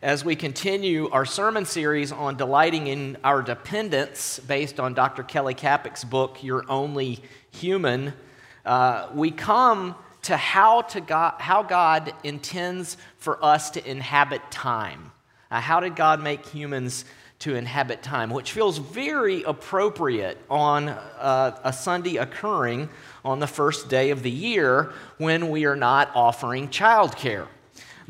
as 0.00 0.24
we 0.24 0.36
continue 0.36 1.08
our 1.10 1.24
sermon 1.24 1.64
series 1.64 2.12
on 2.12 2.36
delighting 2.36 2.86
in 2.86 3.16
our 3.24 3.42
dependence 3.42 4.38
based 4.38 4.78
on 4.78 4.94
Dr. 4.94 5.24
Kelly 5.24 5.54
Kapic's 5.54 6.04
book, 6.04 6.44
You're 6.44 6.64
Only 6.68 7.18
Human, 7.50 8.12
uh, 8.64 9.08
we 9.12 9.32
come 9.32 9.96
to 10.22 10.36
how, 10.36 10.82
to 10.82 11.00
God, 11.00 11.34
how 11.38 11.64
God 11.64 12.12
intends 12.22 12.96
for 13.16 13.44
us 13.44 13.70
to 13.70 13.90
inhabit 13.90 14.42
time. 14.52 15.10
Uh, 15.50 15.60
how 15.60 15.80
did 15.80 15.96
God 15.96 16.22
make 16.22 16.46
humans 16.46 17.04
to 17.40 17.56
inhabit 17.56 18.00
time? 18.00 18.30
Which 18.30 18.52
feels 18.52 18.78
very 18.78 19.42
appropriate 19.42 20.38
on 20.48 20.90
uh, 20.90 21.58
a 21.64 21.72
Sunday 21.72 22.18
occurring 22.18 22.88
on 23.24 23.40
the 23.40 23.46
first 23.48 23.88
day 23.88 24.10
of 24.10 24.22
the 24.22 24.30
year 24.30 24.92
when 25.16 25.50
we 25.50 25.64
are 25.64 25.76
not 25.76 26.12
offering 26.14 26.68
childcare 26.68 27.48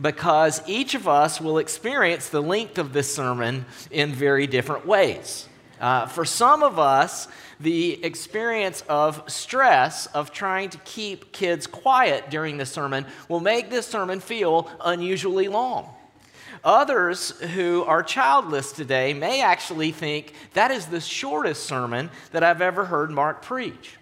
because 0.00 0.62
each 0.66 0.94
of 0.94 1.08
us 1.08 1.40
will 1.40 1.58
experience 1.58 2.28
the 2.28 2.42
length 2.42 2.78
of 2.78 2.92
this 2.92 3.12
sermon 3.12 3.66
in 3.90 4.12
very 4.12 4.46
different 4.46 4.86
ways. 4.86 5.48
Uh, 5.80 6.06
for 6.06 6.24
some 6.24 6.62
of 6.62 6.78
us, 6.78 7.28
the 7.60 8.04
experience 8.04 8.82
of 8.88 9.22
stress 9.30 10.06
of 10.06 10.32
trying 10.32 10.70
to 10.70 10.78
keep 10.78 11.32
kids 11.32 11.66
quiet 11.66 12.30
during 12.30 12.56
the 12.56 12.66
sermon 12.66 13.06
will 13.28 13.40
make 13.40 13.70
this 13.70 13.86
sermon 13.86 14.20
feel 14.20 14.70
unusually 14.80 15.48
long. 15.48 15.94
Others 16.64 17.38
who 17.40 17.84
are 17.84 18.02
childless 18.02 18.72
today 18.72 19.14
may 19.14 19.42
actually 19.42 19.92
think 19.92 20.32
that 20.54 20.70
is 20.70 20.86
the 20.86 21.00
shortest 21.00 21.64
sermon 21.64 22.10
that 22.32 22.42
I've 22.42 22.62
ever 22.62 22.84
heard 22.84 23.10
Mark 23.10 23.42
preach. 23.42 23.97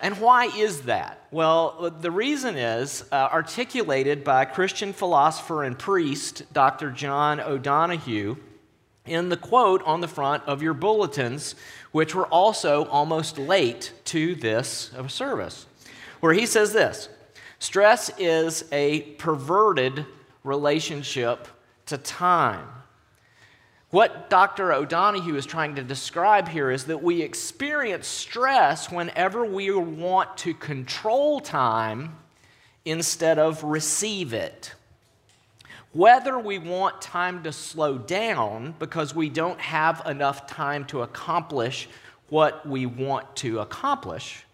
And 0.00 0.20
why 0.20 0.46
is 0.46 0.82
that? 0.82 1.26
Well, 1.30 1.90
the 2.00 2.10
reason 2.10 2.56
is 2.56 3.04
uh, 3.10 3.28
articulated 3.32 4.24
by 4.24 4.44
Christian 4.44 4.92
philosopher 4.92 5.64
and 5.64 5.78
priest 5.78 6.44
Dr. 6.52 6.90
John 6.90 7.40
O'Donohue 7.40 8.36
in 9.06 9.28
the 9.28 9.36
quote 9.36 9.82
on 9.84 10.00
the 10.00 10.08
front 10.08 10.42
of 10.44 10.62
your 10.62 10.74
bulletins, 10.74 11.54
which 11.92 12.14
were 12.14 12.26
also 12.26 12.84
almost 12.86 13.38
late 13.38 13.92
to 14.06 14.34
this 14.34 14.90
service, 15.08 15.66
where 16.20 16.34
he 16.34 16.46
says 16.46 16.72
this 16.72 17.08
Stress 17.58 18.10
is 18.18 18.64
a 18.72 19.00
perverted 19.18 20.04
relationship 20.44 21.48
to 21.86 21.96
time. 21.96 22.66
What 23.90 24.28
Dr. 24.28 24.72
O'Donohue 24.72 25.36
is 25.36 25.46
trying 25.46 25.76
to 25.76 25.82
describe 25.82 26.48
here 26.48 26.72
is 26.72 26.86
that 26.86 27.02
we 27.02 27.22
experience 27.22 28.08
stress 28.08 28.90
whenever 28.90 29.44
we 29.44 29.70
want 29.70 30.36
to 30.38 30.54
control 30.54 31.38
time 31.38 32.16
instead 32.84 33.38
of 33.38 33.62
receive 33.62 34.32
it. 34.32 34.74
Whether 35.92 36.36
we 36.38 36.58
want 36.58 37.00
time 37.00 37.44
to 37.44 37.52
slow 37.52 37.96
down 37.96 38.74
because 38.80 39.14
we 39.14 39.28
don't 39.28 39.60
have 39.60 40.02
enough 40.04 40.48
time 40.48 40.84
to 40.86 41.02
accomplish 41.02 41.88
what 42.28 42.68
we 42.68 42.86
want 42.86 43.36
to 43.36 43.60
accomplish, 43.60 44.44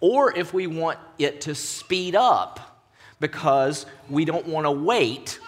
or 0.00 0.36
if 0.36 0.52
we 0.52 0.66
want 0.66 0.98
it 1.18 1.40
to 1.40 1.54
speed 1.54 2.14
up 2.14 2.84
because 3.20 3.86
we 4.10 4.26
don't 4.26 4.46
want 4.46 4.66
to 4.66 4.70
wait 4.70 5.38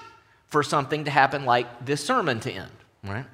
for 0.47 0.63
something 0.63 1.05
to 1.05 1.11
happen 1.11 1.45
like 1.45 1.85
this 1.85 2.03
sermon 2.03 2.41
to 2.41 2.51
end, 2.51 2.71
right? 3.03 3.27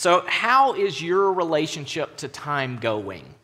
So, 0.00 0.24
how 0.26 0.72
is 0.72 1.02
your 1.02 1.30
relationship 1.30 2.16
to 2.16 2.28
time 2.28 2.78
going? 2.78 3.34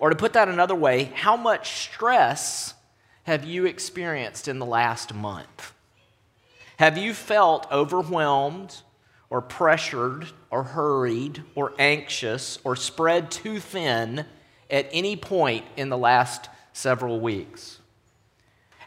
Or 0.00 0.10
to 0.10 0.16
put 0.16 0.32
that 0.32 0.48
another 0.48 0.74
way, 0.74 1.04
how 1.14 1.36
much 1.36 1.82
stress 1.84 2.74
have 3.22 3.44
you 3.44 3.64
experienced 3.64 4.48
in 4.48 4.58
the 4.58 4.66
last 4.66 5.14
month? 5.14 5.72
Have 6.78 6.98
you 6.98 7.14
felt 7.14 7.70
overwhelmed 7.70 8.74
or 9.30 9.40
pressured 9.40 10.26
or 10.50 10.64
hurried 10.64 11.44
or 11.54 11.74
anxious 11.78 12.58
or 12.64 12.74
spread 12.74 13.30
too 13.30 13.60
thin 13.60 14.26
at 14.68 14.88
any 14.90 15.14
point 15.14 15.64
in 15.76 15.90
the 15.90 15.96
last 15.96 16.48
several 16.72 17.20
weeks? 17.20 17.78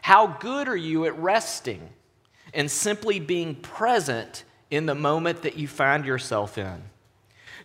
How 0.02 0.26
good 0.26 0.68
are 0.68 0.76
you 0.76 1.06
at 1.06 1.18
resting 1.18 1.88
and 2.52 2.70
simply 2.70 3.18
being 3.18 3.54
present 3.54 4.44
in 4.74 4.86
the 4.86 4.94
moment 4.94 5.42
that 5.42 5.56
you 5.56 5.68
find 5.68 6.04
yourself 6.04 6.58
in? 6.58 6.82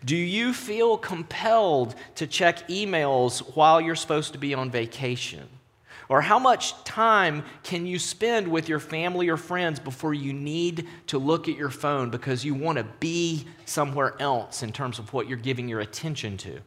Do 0.03 0.16
you 0.16 0.53
feel 0.53 0.97
compelled 0.97 1.96
to 2.16 2.28
check 2.28 2.68
emails 2.70 3.40
while 3.56 3.81
you're 3.81 3.96
supposed 3.96 4.34
to 4.34 4.40
be 4.40 4.53
on 4.53 4.72
vacation? 4.72 5.48
Or 6.08 6.22
how 6.22 6.40
much 6.40 6.84
time 6.86 7.44
can 7.62 7.86
you 7.86 8.00
spend 8.00 8.48
with 8.48 8.68
your 8.68 8.80
family 8.80 9.30
or 9.30 9.38
friends 9.38 9.80
before 9.80 10.14
you 10.14 10.34
need 10.34 10.88
to 11.08 11.19
look 11.19 11.48
at 11.48 11.56
your 11.56 11.69
phone 11.69 12.09
because 12.09 12.44
you 12.44 12.56
want 12.56 12.80
to 12.80 12.84
be 13.00 13.46
somewhere 13.66 14.16
else 14.19 14.64
in 14.64 14.72
terms 14.72 14.98
of 14.98 15.14
what 15.14 15.28
you're 15.28 15.38
giving 15.38 15.68
your 15.68 15.81
attention 15.81 16.36
to? 16.38 16.59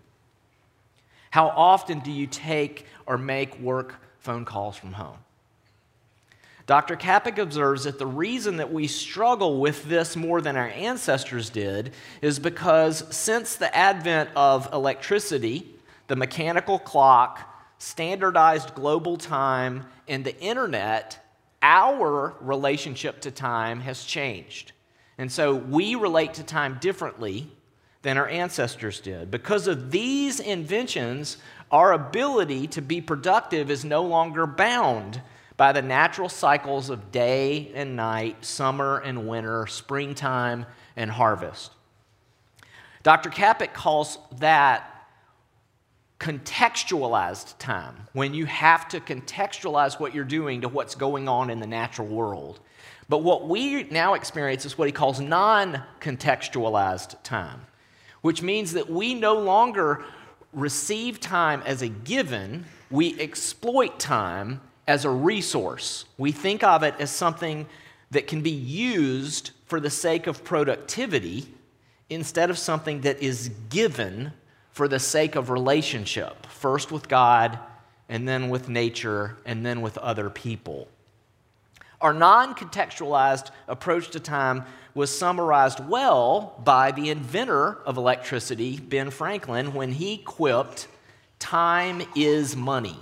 How 1.31 1.49
often 1.49 2.01
do 2.01 2.13
you 2.13 2.29
take 2.29 2.87
or 3.07 3.19
make 3.19 3.59
work 3.59 3.97
phone 4.21 4.45
calls 4.45 4.77
from 4.77 4.93
home? 4.93 5.19
Dr. 6.73 6.97
Kapic 6.97 7.37
observes 7.37 7.85
that 7.85 7.99
the 7.99 8.07
reason 8.07 8.57
that 8.57 8.73
we 8.73 8.87
struggle 8.87 9.61
with 9.61 9.85
this 9.85 10.17
more 10.17 10.41
than 10.41 10.57
our 10.57 10.69
ancestors 10.69 11.51
did 11.51 11.93
is 12.23 12.39
because 12.39 13.05
since 13.15 13.57
the 13.57 13.77
advent 13.77 14.31
of 14.35 14.73
electricity, 14.73 15.69
the 16.07 16.17
mechanical 16.17 16.79
clock, 16.79 17.41
standardized 17.77 18.75
global 18.75 19.19
time, 19.19 19.85
and 20.09 20.25
the 20.25 20.35
internet, 20.41 21.23
our 21.61 22.35
relationship 22.41 23.21
to 23.21 23.31
time 23.31 23.81
has 23.81 24.05
changed. 24.05 24.73
And 25.19 25.31
so 25.31 25.55
we 25.55 25.95
relate 25.95 26.33
to 26.33 26.43
time 26.43 26.79
differently 26.81 27.51
than 28.01 28.17
our 28.17 28.29
ancestors 28.29 28.99
did. 28.99 29.31
Because 29.31 29.67
of 29.67 29.91
these 29.91 30.41
inventions, 30.41 31.37
our 31.71 31.93
ability 31.93 32.69
to 32.69 32.81
be 32.81 33.03
productive 33.03 33.71
is 33.71 33.85
no 33.85 34.05
longer 34.05 34.47
bound 34.47 35.21
by 35.63 35.71
the 35.71 35.81
natural 35.81 36.29
cycles 36.29 36.91
of 36.91 37.13
day 37.13 37.71
and 37.77 37.95
night, 37.95 38.45
summer 38.45 38.99
and 38.99 39.29
winter, 39.29 39.65
springtime 39.69 40.67
and 40.97 41.09
harvest. 41.09 41.71
Dr. 43.05 43.31
Kapic 43.31 43.73
calls 43.73 44.19
that 44.41 45.07
contextualized 46.19 47.57
time, 47.59 48.09
when 48.13 48.35
you 48.35 48.45
have 48.47 48.89
to 48.89 48.99
contextualize 48.99 50.01
what 50.01 50.13
you're 50.13 50.25
doing 50.25 50.63
to 50.63 50.69
what's 50.69 50.97
going 50.97 51.29
on 51.29 51.49
in 51.49 51.61
the 51.61 51.67
natural 51.69 52.09
world. 52.09 52.59
But 53.09 53.19
what 53.19 53.49
we 53.49 53.85
now 53.85 54.15
experience 54.15 54.67
is 54.67 54.77
what 54.77 54.89
he 54.89 54.93
calls 54.93 55.21
non 55.21 55.81
contextualized 56.01 57.23
time, 57.23 57.61
which 58.23 58.43
means 58.43 58.73
that 58.73 58.91
we 58.91 59.15
no 59.15 59.39
longer 59.39 60.03
receive 60.53 61.21
time 61.21 61.63
as 61.65 61.83
a 61.83 61.89
given, 61.89 62.65
we 62.91 63.17
exploit 63.21 64.01
time 64.01 64.61
as 64.87 65.05
a 65.05 65.11
resource. 65.11 66.05
We 66.19 66.33
think 66.33 66.63
of 66.63 66.83
it 66.83 66.95
as 66.99 67.11
something 67.11 67.67
that 68.11 68.27
can 68.27 68.43
be 68.43 68.51
used 68.51 69.53
for 69.67 69.81
the 69.81 69.91
sake 69.91 70.27
of 70.27 70.45
productivity 70.45 71.47
instead 72.11 72.51
of 72.51 72.59
something 72.59 73.01
that 73.03 73.23
is 73.23 73.51
given 73.71 74.33
for 74.71 74.89
the 74.89 74.99
sake 74.99 75.35
of 75.35 75.51
relationship, 75.51 76.47
first 76.47 76.91
with 76.91 77.09
God, 77.09 77.59
and 78.09 78.29
then 78.29 78.49
with 78.49 78.69
nature, 78.69 79.37
and 79.47 79.65
then 79.65 79.81
with 79.81 79.97
other 79.99 80.29
people. 80.29 80.89
Our 82.01 82.13
non 82.13 82.55
contextualized 82.55 83.51
approach 83.69 84.11
to 84.11 84.21
time 84.21 84.65
was 84.95 85.17
summarized 85.17 85.87
well 85.89 86.61
by 86.65 86.91
the 86.91 87.11
inventor 87.11 87.79
of 87.87 87.97
electricity, 87.97 88.79
Ben 88.79 89.11
Franklin, 89.11 89.73
when 89.73 89.93
he 89.93 90.19
quipped, 90.19 90.89
Time 91.39 92.03
is 92.15 92.55
money. 92.55 92.97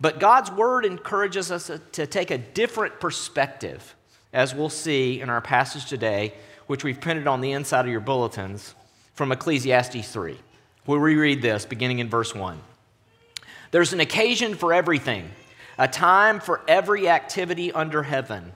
But 0.00 0.20
God's 0.20 0.50
word 0.50 0.84
encourages 0.84 1.50
us 1.50 1.70
to 1.92 2.06
take 2.06 2.30
a 2.30 2.38
different 2.38 3.00
perspective, 3.00 3.94
as 4.32 4.54
we'll 4.54 4.68
see 4.68 5.20
in 5.20 5.30
our 5.30 5.40
passage 5.40 5.86
today, 5.86 6.34
which 6.66 6.84
we've 6.84 7.00
printed 7.00 7.26
on 7.26 7.40
the 7.40 7.52
inside 7.52 7.86
of 7.86 7.90
your 7.90 8.00
bulletins 8.00 8.74
from 9.14 9.32
Ecclesiastes 9.32 10.10
3, 10.12 10.36
where 10.84 11.00
we 11.00 11.14
read 11.14 11.40
this 11.40 11.64
beginning 11.64 12.00
in 12.00 12.08
verse 12.08 12.34
1. 12.34 12.58
There's 13.70 13.92
an 13.92 14.00
occasion 14.00 14.54
for 14.54 14.74
everything, 14.74 15.30
a 15.78 15.88
time 15.88 16.40
for 16.40 16.60
every 16.68 17.08
activity 17.08 17.72
under 17.72 18.02
heaven, 18.02 18.52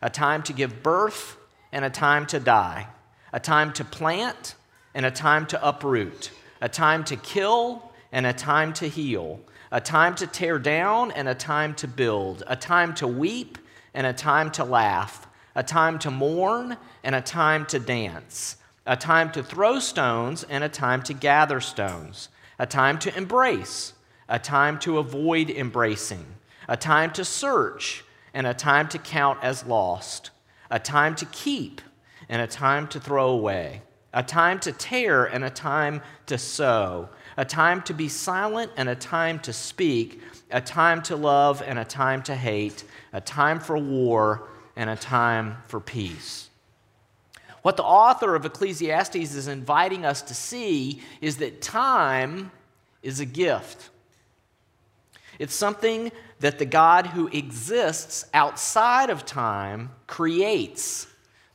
a 0.00 0.08
time 0.08 0.42
to 0.44 0.52
give 0.52 0.82
birth 0.82 1.36
and 1.72 1.84
a 1.84 1.90
time 1.90 2.26
to 2.26 2.40
die, 2.40 2.86
a 3.32 3.40
time 3.40 3.72
to 3.74 3.84
plant 3.84 4.54
and 4.94 5.04
a 5.04 5.10
time 5.10 5.46
to 5.46 5.66
uproot, 5.68 6.30
a 6.60 6.68
time 6.68 7.04
to 7.04 7.16
kill 7.16 7.87
and 8.12 8.26
a 8.26 8.32
time 8.32 8.72
to 8.74 8.88
heal 8.88 9.40
a 9.70 9.80
time 9.80 10.14
to 10.14 10.26
tear 10.26 10.58
down 10.58 11.10
and 11.12 11.28
a 11.28 11.34
time 11.34 11.74
to 11.74 11.88
build, 11.88 12.42
a 12.46 12.56
time 12.56 12.94
to 12.94 13.06
weep 13.06 13.58
and 13.94 14.06
a 14.06 14.12
time 14.12 14.50
to 14.52 14.64
laugh, 14.64 15.26
a 15.54 15.62
time 15.62 15.98
to 15.98 16.10
mourn 16.10 16.76
and 17.04 17.14
a 17.14 17.20
time 17.20 17.66
to 17.66 17.78
dance, 17.78 18.56
a 18.86 18.96
time 18.96 19.30
to 19.32 19.42
throw 19.42 19.78
stones 19.78 20.44
and 20.44 20.64
a 20.64 20.68
time 20.68 21.02
to 21.02 21.12
gather 21.12 21.60
stones, 21.60 22.28
a 22.58 22.66
time 22.66 22.98
to 22.98 23.14
embrace, 23.16 23.92
a 24.28 24.38
time 24.38 24.78
to 24.78 24.98
avoid 24.98 25.50
embracing, 25.50 26.24
a 26.66 26.76
time 26.76 27.10
to 27.10 27.24
search 27.24 28.04
and 28.32 28.46
a 28.46 28.54
time 28.54 28.88
to 28.88 28.98
count 28.98 29.38
as 29.42 29.66
lost, 29.66 30.30
a 30.70 30.78
time 30.78 31.14
to 31.14 31.26
keep 31.26 31.80
and 32.28 32.40
a 32.40 32.46
time 32.46 32.86
to 32.88 33.00
throw 33.00 33.28
away, 33.30 33.82
a 34.14 34.22
time 34.22 34.58
to 34.60 34.72
tear 34.72 35.24
and 35.24 35.44
a 35.44 35.50
time 35.50 36.00
to 36.26 36.38
sow, 36.38 37.08
a 37.38 37.44
time 37.44 37.80
to 37.82 37.94
be 37.94 38.08
silent 38.08 38.72
and 38.76 38.88
a 38.88 38.96
time 38.96 39.38
to 39.38 39.52
speak, 39.52 40.20
a 40.50 40.60
time 40.60 41.00
to 41.00 41.14
love 41.14 41.62
and 41.64 41.78
a 41.78 41.84
time 41.84 42.20
to 42.20 42.34
hate, 42.34 42.82
a 43.12 43.20
time 43.20 43.60
for 43.60 43.78
war 43.78 44.48
and 44.74 44.90
a 44.90 44.96
time 44.96 45.56
for 45.68 45.78
peace. 45.78 46.50
What 47.62 47.76
the 47.76 47.84
author 47.84 48.34
of 48.34 48.44
Ecclesiastes 48.44 49.14
is 49.36 49.46
inviting 49.46 50.04
us 50.04 50.20
to 50.22 50.34
see 50.34 51.00
is 51.20 51.36
that 51.36 51.62
time 51.62 52.50
is 53.04 53.20
a 53.20 53.24
gift. 53.24 53.88
It's 55.38 55.54
something 55.54 56.10
that 56.40 56.58
the 56.58 56.66
God 56.66 57.06
who 57.06 57.28
exists 57.28 58.24
outside 58.34 59.10
of 59.10 59.24
time 59.24 59.90
creates 60.08 61.06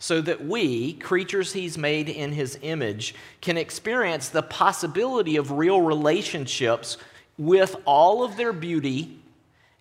so 0.03 0.19
that 0.19 0.43
we, 0.43 0.91
creatures 0.91 1.53
he's 1.53 1.77
made 1.77 2.09
in 2.09 2.33
his 2.33 2.59
image, 2.61 3.15
can 3.39 3.55
experience 3.55 4.27
the 4.27 4.43
possibility 4.43 5.37
of 5.37 5.49
real 5.51 5.79
relationships 5.79 6.97
with 7.37 7.73
all 7.85 8.21
of 8.21 8.35
their 8.35 8.51
beauty 8.51 9.17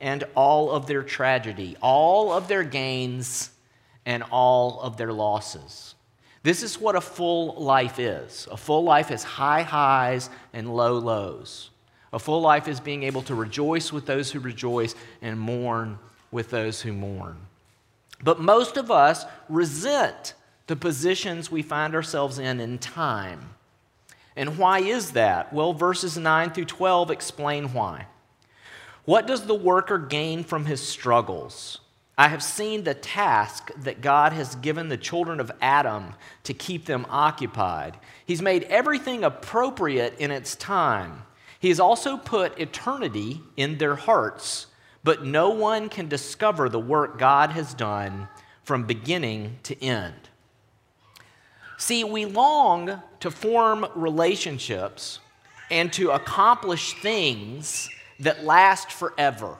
and 0.00 0.22
all 0.36 0.70
of 0.70 0.86
their 0.86 1.02
tragedy, 1.02 1.76
all 1.82 2.32
of 2.32 2.46
their 2.46 2.62
gains 2.62 3.50
and 4.06 4.22
all 4.30 4.80
of 4.82 4.96
their 4.96 5.12
losses. 5.12 5.96
This 6.44 6.62
is 6.62 6.80
what 6.80 6.94
a 6.94 7.00
full 7.00 7.60
life 7.60 7.98
is. 7.98 8.46
A 8.48 8.56
full 8.56 8.84
life 8.84 9.10
is 9.10 9.24
high 9.24 9.62
highs 9.62 10.30
and 10.52 10.72
low 10.72 10.98
lows. 11.00 11.70
A 12.12 12.20
full 12.20 12.42
life 12.42 12.68
is 12.68 12.78
being 12.78 13.02
able 13.02 13.22
to 13.22 13.34
rejoice 13.34 13.92
with 13.92 14.06
those 14.06 14.30
who 14.30 14.38
rejoice 14.38 14.94
and 15.20 15.40
mourn 15.40 15.98
with 16.30 16.48
those 16.50 16.80
who 16.80 16.92
mourn. 16.92 17.38
But 18.22 18.40
most 18.40 18.76
of 18.76 18.90
us 18.90 19.24
resent 19.48 20.34
the 20.66 20.76
positions 20.76 21.50
we 21.50 21.62
find 21.62 21.94
ourselves 21.94 22.38
in 22.38 22.60
in 22.60 22.78
time. 22.78 23.54
And 24.36 24.56
why 24.58 24.80
is 24.80 25.12
that? 25.12 25.52
Well, 25.52 25.72
verses 25.72 26.16
9 26.16 26.50
through 26.50 26.64
12 26.66 27.10
explain 27.10 27.72
why. 27.72 28.06
What 29.04 29.26
does 29.26 29.46
the 29.46 29.54
worker 29.54 29.98
gain 29.98 30.44
from 30.44 30.66
his 30.66 30.80
struggles? 30.80 31.80
I 32.16 32.28
have 32.28 32.42
seen 32.42 32.84
the 32.84 32.94
task 32.94 33.70
that 33.78 34.00
God 34.00 34.32
has 34.32 34.54
given 34.56 34.88
the 34.88 34.96
children 34.96 35.40
of 35.40 35.50
Adam 35.60 36.14
to 36.44 36.54
keep 36.54 36.84
them 36.84 37.06
occupied. 37.08 37.96
He's 38.24 38.42
made 38.42 38.64
everything 38.64 39.24
appropriate 39.24 40.18
in 40.18 40.30
its 40.30 40.54
time. 40.54 41.24
He 41.58 41.68
has 41.68 41.80
also 41.80 42.16
put 42.16 42.58
eternity 42.58 43.40
in 43.56 43.78
their 43.78 43.96
hearts, 43.96 44.66
but 45.04 45.24
no 45.24 45.50
one 45.50 45.88
can 45.88 46.08
discover 46.08 46.68
the 46.68 46.78
work 46.80 47.18
God 47.18 47.50
has 47.50 47.74
done 47.74 48.28
from 48.64 48.84
beginning 48.84 49.58
to 49.64 49.82
end. 49.82 50.14
See, 51.76 52.04
we 52.04 52.26
long 52.26 53.02
to 53.20 53.30
form 53.30 53.86
relationships 53.94 55.18
and 55.70 55.92
to 55.94 56.10
accomplish 56.10 57.00
things 57.00 57.88
that 58.20 58.44
last 58.44 58.92
forever. 58.92 59.56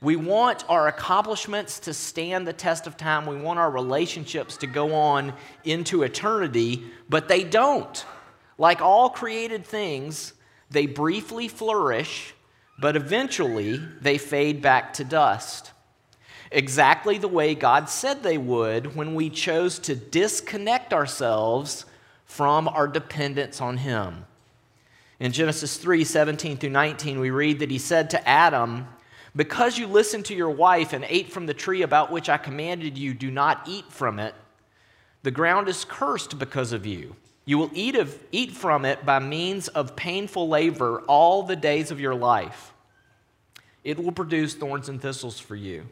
We 0.00 0.16
want 0.16 0.64
our 0.70 0.88
accomplishments 0.88 1.80
to 1.80 1.92
stand 1.92 2.46
the 2.46 2.54
test 2.54 2.86
of 2.86 2.96
time. 2.96 3.26
We 3.26 3.36
want 3.36 3.58
our 3.58 3.70
relationships 3.70 4.56
to 4.58 4.66
go 4.66 4.94
on 4.94 5.34
into 5.64 6.02
eternity, 6.02 6.84
but 7.10 7.28
they 7.28 7.44
don't. 7.44 8.06
Like 8.56 8.80
all 8.80 9.10
created 9.10 9.66
things, 9.66 10.32
they 10.70 10.86
briefly 10.86 11.48
flourish, 11.48 12.34
but 12.80 12.96
eventually 12.96 13.76
they 14.00 14.16
fade 14.16 14.62
back 14.62 14.94
to 14.94 15.04
dust. 15.04 15.72
Exactly 16.50 17.18
the 17.18 17.28
way 17.28 17.54
God 17.54 17.88
said 17.88 18.22
they 18.22 18.38
would 18.38 18.96
when 18.96 19.14
we 19.14 19.30
chose 19.30 19.78
to 19.80 19.94
disconnect 19.94 20.92
ourselves 20.92 21.84
from 22.24 22.66
our 22.68 22.88
dependence 22.88 23.60
on 23.60 23.76
Him. 23.76 24.24
In 25.20 25.32
Genesis 25.32 25.76
3 25.76 26.02
17 26.02 26.56
through 26.56 26.70
19, 26.70 27.20
we 27.20 27.30
read 27.30 27.58
that 27.58 27.70
He 27.70 27.78
said 27.78 28.10
to 28.10 28.28
Adam, 28.28 28.88
Because 29.36 29.78
you 29.78 29.86
listened 29.86 30.24
to 30.26 30.34
your 30.34 30.50
wife 30.50 30.92
and 30.92 31.04
ate 31.08 31.30
from 31.30 31.46
the 31.46 31.54
tree 31.54 31.82
about 31.82 32.10
which 32.10 32.28
I 32.28 32.38
commanded 32.38 32.96
you, 32.96 33.14
do 33.14 33.30
not 33.30 33.68
eat 33.68 33.92
from 33.92 34.18
it. 34.18 34.34
The 35.22 35.30
ground 35.30 35.68
is 35.68 35.84
cursed 35.84 36.38
because 36.38 36.72
of 36.72 36.86
you. 36.86 37.14
You 37.50 37.58
will 37.58 37.72
eat, 37.74 37.96
of, 37.96 38.16
eat 38.30 38.52
from 38.52 38.84
it 38.84 39.04
by 39.04 39.18
means 39.18 39.66
of 39.66 39.96
painful 39.96 40.48
labor 40.48 41.02
all 41.08 41.42
the 41.42 41.56
days 41.56 41.90
of 41.90 41.98
your 41.98 42.14
life. 42.14 42.72
It 43.82 43.98
will 43.98 44.12
produce 44.12 44.54
thorns 44.54 44.88
and 44.88 45.02
thistles 45.02 45.40
for 45.40 45.56
you, 45.56 45.88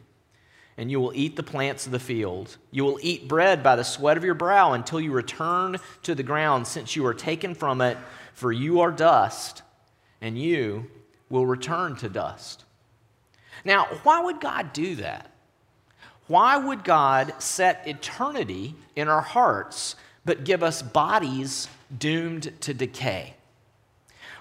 and 0.77 0.89
you 0.89 1.01
will 1.01 1.11
eat 1.13 1.35
the 1.35 1.43
plants 1.43 1.85
of 1.85 1.91
the 1.91 1.99
field. 1.99 2.55
You 2.71 2.85
will 2.85 2.97
eat 3.01 3.27
bread 3.27 3.61
by 3.61 3.75
the 3.75 3.83
sweat 3.83 4.15
of 4.15 4.23
your 4.23 4.35
brow 4.35 4.71
until 4.71 5.01
you 5.01 5.11
return 5.11 5.75
to 6.03 6.15
the 6.15 6.23
ground, 6.23 6.65
since 6.65 6.95
you 6.95 7.05
are 7.05 7.13
taken 7.13 7.53
from 7.53 7.81
it, 7.81 7.97
for 8.33 8.53
you 8.53 8.79
are 8.79 8.89
dust, 8.89 9.61
and 10.21 10.39
you 10.39 10.89
will 11.29 11.45
return 11.45 11.97
to 11.97 12.07
dust. 12.07 12.63
Now, 13.65 13.83
why 14.03 14.21
would 14.21 14.39
God 14.39 14.71
do 14.71 14.95
that? 14.95 15.29
Why 16.27 16.55
would 16.55 16.85
God 16.85 17.33
set 17.39 17.85
eternity 17.85 18.75
in 18.95 19.09
our 19.09 19.19
hearts 19.19 19.97
but 20.25 20.43
give 20.43 20.63
us 20.63 20.81
bodies 20.81 21.67
doomed 21.97 22.53
to 22.61 22.73
decay? 22.73 23.35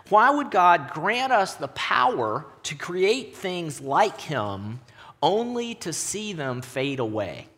Why 0.09 0.31
would 0.31 0.51
God 0.51 0.91
grant 0.93 1.33
us 1.33 1.55
the 1.55 1.69
power 1.69 2.47
to 2.65 2.75
create 2.75 3.37
things 3.37 3.81
like 3.81 4.21
Him 4.21 4.81
only 5.23 5.75
to 5.77 5.93
see 5.93 6.33
them 6.33 6.63
fade 6.63 6.99
away? 6.99 7.49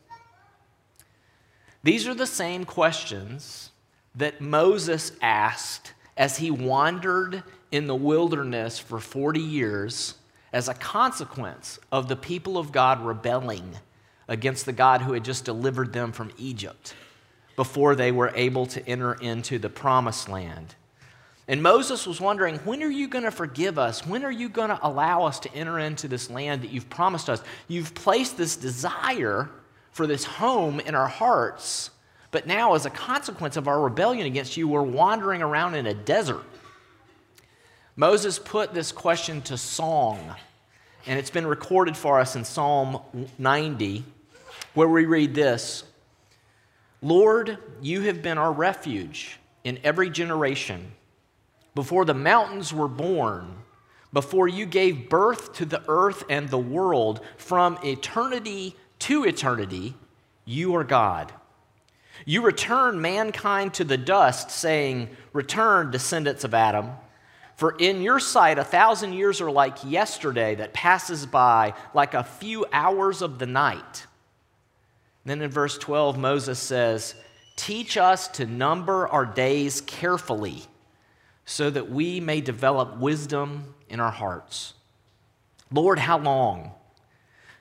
These 1.82 2.06
are 2.06 2.14
the 2.14 2.26
same 2.26 2.64
questions 2.64 3.70
that 4.14 4.40
Moses 4.40 5.12
asked 5.22 5.94
as 6.16 6.36
he 6.36 6.50
wandered 6.50 7.42
in 7.70 7.86
the 7.86 7.94
wilderness 7.94 8.78
for 8.78 8.98
40 8.98 9.40
years 9.40 10.14
as 10.52 10.68
a 10.68 10.74
consequence 10.74 11.78
of 11.90 12.08
the 12.08 12.16
people 12.16 12.58
of 12.58 12.72
God 12.72 13.00
rebelling 13.00 13.76
against 14.28 14.66
the 14.66 14.72
God 14.72 15.02
who 15.02 15.12
had 15.12 15.24
just 15.24 15.44
delivered 15.44 15.92
them 15.92 16.12
from 16.12 16.32
Egypt 16.36 16.94
before 17.56 17.94
they 17.94 18.12
were 18.12 18.32
able 18.34 18.66
to 18.66 18.86
enter 18.88 19.14
into 19.14 19.58
the 19.58 19.68
promised 19.68 20.28
land. 20.28 20.74
And 21.48 21.62
Moses 21.62 22.06
was 22.06 22.20
wondering, 22.20 22.56
when 22.58 22.82
are 22.82 22.90
you 22.90 23.08
going 23.08 23.24
to 23.24 23.32
forgive 23.32 23.78
us? 23.78 24.06
When 24.06 24.24
are 24.24 24.30
you 24.30 24.48
going 24.48 24.68
to 24.68 24.78
allow 24.86 25.24
us 25.24 25.40
to 25.40 25.54
enter 25.54 25.78
into 25.80 26.06
this 26.06 26.30
land 26.30 26.62
that 26.62 26.70
you've 26.70 26.88
promised 26.88 27.28
us? 27.28 27.42
You've 27.66 27.92
placed 27.94 28.36
this 28.36 28.56
desire 28.56 29.50
for 29.90 30.06
this 30.06 30.24
home 30.24 30.78
in 30.78 30.94
our 30.94 31.08
hearts, 31.08 31.90
but 32.30 32.46
now, 32.46 32.74
as 32.74 32.86
a 32.86 32.90
consequence 32.90 33.56
of 33.56 33.66
our 33.66 33.80
rebellion 33.80 34.26
against 34.26 34.56
you, 34.56 34.68
we're 34.68 34.82
wandering 34.82 35.42
around 35.42 35.74
in 35.74 35.86
a 35.86 35.94
desert. 35.94 36.44
Moses 37.96 38.38
put 38.38 38.72
this 38.72 38.92
question 38.92 39.42
to 39.42 39.58
song, 39.58 40.36
and 41.06 41.18
it's 41.18 41.30
been 41.30 41.46
recorded 41.46 41.96
for 41.96 42.20
us 42.20 42.36
in 42.36 42.44
Psalm 42.44 43.00
90, 43.38 44.04
where 44.74 44.86
we 44.86 45.06
read 45.06 45.34
this 45.34 45.82
Lord, 47.02 47.58
you 47.80 48.02
have 48.02 48.22
been 48.22 48.38
our 48.38 48.52
refuge 48.52 49.38
in 49.64 49.78
every 49.82 50.10
generation. 50.10 50.92
Before 51.74 52.04
the 52.04 52.14
mountains 52.14 52.74
were 52.74 52.88
born, 52.88 53.56
before 54.12 54.48
you 54.48 54.66
gave 54.66 55.08
birth 55.08 55.54
to 55.54 55.64
the 55.64 55.82
earth 55.88 56.24
and 56.28 56.48
the 56.48 56.58
world, 56.58 57.20
from 57.36 57.78
eternity 57.84 58.76
to 59.00 59.24
eternity, 59.24 59.94
you 60.44 60.74
are 60.76 60.84
God. 60.84 61.32
You 62.26 62.42
return 62.42 63.00
mankind 63.00 63.72
to 63.74 63.84
the 63.84 63.96
dust, 63.96 64.50
saying, 64.50 65.08
Return, 65.32 65.90
descendants 65.90 66.44
of 66.44 66.54
Adam. 66.54 66.90
For 67.54 67.76
in 67.78 68.02
your 68.02 68.20
sight, 68.20 68.58
a 68.58 68.64
thousand 68.64 69.12
years 69.12 69.40
are 69.40 69.50
like 69.50 69.84
yesterday 69.84 70.54
that 70.56 70.72
passes 70.72 71.24
by, 71.24 71.74
like 71.94 72.14
a 72.14 72.24
few 72.24 72.66
hours 72.72 73.22
of 73.22 73.38
the 73.38 73.46
night. 73.46 74.06
Then 75.24 75.42
in 75.42 75.50
verse 75.50 75.76
12, 75.78 76.18
Moses 76.18 76.58
says, 76.58 77.14
Teach 77.56 77.96
us 77.96 78.28
to 78.28 78.46
number 78.46 79.06
our 79.08 79.26
days 79.26 79.80
carefully 79.82 80.62
so 81.44 81.68
that 81.68 81.90
we 81.90 82.20
may 82.20 82.40
develop 82.40 82.96
wisdom 82.98 83.74
in 83.88 84.00
our 84.00 84.10
hearts. 84.10 84.74
Lord, 85.72 85.98
how 85.98 86.18
long? 86.18 86.72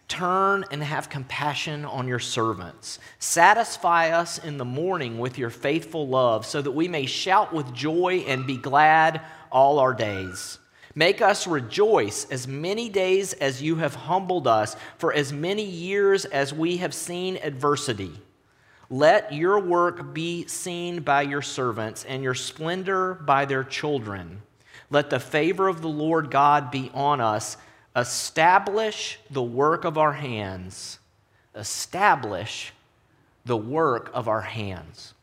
Turn 0.08 0.63
and 0.72 0.84
have 0.84 1.10
compassion 1.10 1.86
on 1.86 2.08
your 2.08 2.20
servants. 2.20 3.00
Satisfy 3.20 4.12
us 4.12 4.38
in 4.38 4.58
the 4.58 4.66
morning 4.66 5.20
with 5.20 5.38
your 5.38 5.50
faithful 5.50 6.08
love 6.08 6.46
so 6.46 6.62
that 6.62 6.72
we 6.72 6.88
may 6.88 7.06
shout 7.06 7.54
with 7.54 7.74
joy 7.74 8.24
and 8.28 8.48
be 8.48 8.58
glad 8.58 9.22
all 9.51 9.80
our 9.80 9.94
days. 9.94 10.59
Make 10.96 11.22
us 11.22 11.46
rejoice 11.46 12.25
as 12.31 12.48
many 12.48 12.89
days 12.89 13.34
as 13.34 13.62
you 13.62 13.75
have 13.75 13.96
humbled 13.96 14.48
us, 14.48 14.75
for 14.98 15.13
as 15.13 15.31
many 15.31 15.63
years 15.63 16.25
as 16.25 16.53
we 16.53 16.77
have 16.77 16.93
seen 16.93 17.38
adversity. 17.38 18.12
Let 18.89 19.31
your 19.31 19.60
work 19.60 20.13
be 20.13 20.48
seen 20.48 21.01
by 21.01 21.22
your 21.22 21.43
servants, 21.43 22.05
and 22.05 22.24
your 22.24 22.34
splendor 22.34 23.13
by 23.13 23.46
their 23.46 23.63
children. 23.63 24.41
Let 24.89 25.12
the 25.12 25.19
favor 25.19 25.67
of 25.67 25.81
the 25.81 25.89
Lord 25.89 26.31
God 26.31 26.72
be 26.72 26.89
on 26.93 27.22
us. 27.22 27.58
Establish 27.96 29.19
the 29.29 29.43
work 29.43 29.86
of 29.86 29.98
our 29.98 30.13
hands. 30.13 30.98
Establish 31.53 32.74
the 33.46 33.58
work 33.58 34.10
of 34.13 34.27
our 34.27 34.41
hands. 34.41 35.13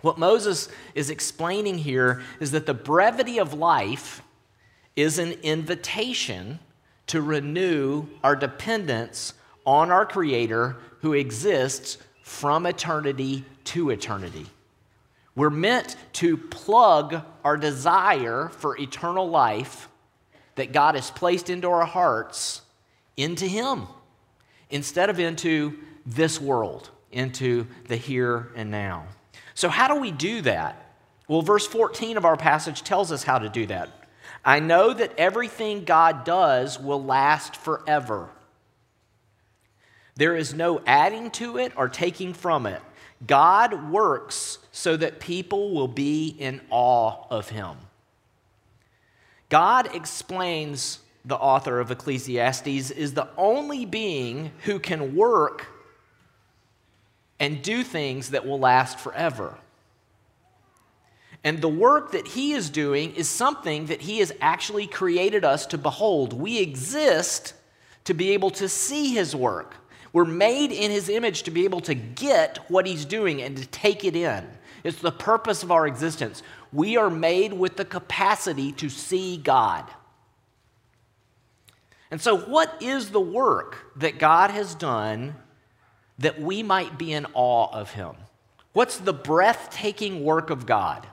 What 0.00 0.18
Moses 0.18 0.70
is 0.94 1.10
explaining 1.10 1.78
here 1.78 2.22
is 2.38 2.52
that 2.52 2.64
the 2.64 2.72
brevity 2.72 3.38
of 3.38 3.52
life 3.52 4.22
is 4.96 5.18
an 5.18 5.32
invitation 5.42 6.58
to 7.06 7.20
renew 7.20 8.06
our 8.22 8.36
dependence 8.36 9.34
on 9.64 9.90
our 9.90 10.06
Creator 10.06 10.76
who 11.00 11.12
exists 11.12 11.98
from 12.22 12.66
eternity 12.66 13.44
to 13.64 13.90
eternity. 13.90 14.46
We're 15.34 15.50
meant 15.50 15.96
to 16.14 16.36
plug 16.36 17.22
our 17.44 17.56
desire 17.56 18.48
for 18.48 18.78
eternal 18.78 19.28
life 19.28 19.88
that 20.56 20.72
God 20.72 20.94
has 20.94 21.10
placed 21.10 21.50
into 21.50 21.68
our 21.68 21.84
hearts 21.84 22.62
into 23.16 23.46
Him 23.46 23.86
instead 24.70 25.10
of 25.10 25.18
into 25.18 25.78
this 26.06 26.40
world, 26.40 26.90
into 27.12 27.66
the 27.88 27.96
here 27.96 28.50
and 28.56 28.70
now. 28.70 29.06
So, 29.54 29.68
how 29.68 29.88
do 29.88 30.00
we 30.00 30.10
do 30.10 30.42
that? 30.42 30.94
Well, 31.28 31.42
verse 31.42 31.66
14 31.66 32.16
of 32.16 32.24
our 32.24 32.36
passage 32.36 32.82
tells 32.82 33.12
us 33.12 33.22
how 33.22 33.38
to 33.38 33.48
do 33.48 33.66
that. 33.66 33.99
I 34.44 34.60
know 34.60 34.92
that 34.94 35.12
everything 35.18 35.84
God 35.84 36.24
does 36.24 36.78
will 36.78 37.02
last 37.02 37.56
forever. 37.56 38.30
There 40.16 40.36
is 40.36 40.54
no 40.54 40.80
adding 40.86 41.30
to 41.32 41.58
it 41.58 41.72
or 41.76 41.88
taking 41.88 42.34
from 42.34 42.66
it. 42.66 42.80
God 43.26 43.90
works 43.90 44.58
so 44.72 44.96
that 44.96 45.20
people 45.20 45.72
will 45.74 45.88
be 45.88 46.28
in 46.38 46.60
awe 46.70 47.26
of 47.30 47.50
him. 47.50 47.76
God 49.50 49.94
explains, 49.94 51.00
the 51.24 51.36
author 51.36 51.80
of 51.80 51.90
Ecclesiastes, 51.90 52.90
is 52.90 53.14
the 53.14 53.28
only 53.36 53.84
being 53.84 54.52
who 54.64 54.78
can 54.78 55.14
work 55.14 55.66
and 57.38 57.62
do 57.62 57.82
things 57.82 58.30
that 58.30 58.46
will 58.46 58.58
last 58.58 58.98
forever. 58.98 59.58
And 61.42 61.60
the 61.60 61.68
work 61.68 62.12
that 62.12 62.28
he 62.28 62.52
is 62.52 62.68
doing 62.68 63.14
is 63.14 63.28
something 63.28 63.86
that 63.86 64.02
he 64.02 64.18
has 64.18 64.32
actually 64.40 64.86
created 64.86 65.44
us 65.44 65.66
to 65.66 65.78
behold. 65.78 66.32
We 66.32 66.58
exist 66.58 67.54
to 68.04 68.14
be 68.14 68.30
able 68.30 68.50
to 68.52 68.68
see 68.68 69.14
his 69.14 69.34
work. 69.34 69.74
We're 70.12 70.24
made 70.24 70.72
in 70.72 70.90
his 70.90 71.08
image 71.08 71.44
to 71.44 71.50
be 71.50 71.64
able 71.64 71.80
to 71.82 71.94
get 71.94 72.58
what 72.68 72.86
he's 72.86 73.04
doing 73.04 73.40
and 73.40 73.56
to 73.56 73.66
take 73.66 74.04
it 74.04 74.16
in. 74.16 74.46
It's 74.82 74.98
the 74.98 75.12
purpose 75.12 75.62
of 75.62 75.70
our 75.70 75.86
existence. 75.86 76.42
We 76.72 76.96
are 76.96 77.10
made 77.10 77.52
with 77.52 77.76
the 77.76 77.84
capacity 77.84 78.72
to 78.72 78.88
see 78.88 79.36
God. 79.36 79.84
And 82.10 82.20
so, 82.20 82.36
what 82.36 82.82
is 82.82 83.10
the 83.10 83.20
work 83.20 83.92
that 83.96 84.18
God 84.18 84.50
has 84.50 84.74
done 84.74 85.36
that 86.18 86.40
we 86.40 86.62
might 86.62 86.98
be 86.98 87.12
in 87.12 87.26
awe 87.34 87.70
of 87.72 87.92
him? 87.92 88.14
What's 88.72 88.98
the 88.98 89.12
breathtaking 89.12 90.24
work 90.24 90.50
of 90.50 90.66
God? 90.66 91.06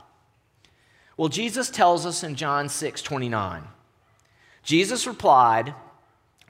Well, 1.18 1.30
Jesus 1.30 1.72
tells 1.72 2.06
us 2.06 2.24
in 2.24 2.36
John 2.36 2.70
6 2.70 3.02
29. 3.02 3.64
Jesus 4.64 5.08
replied, 5.08 5.74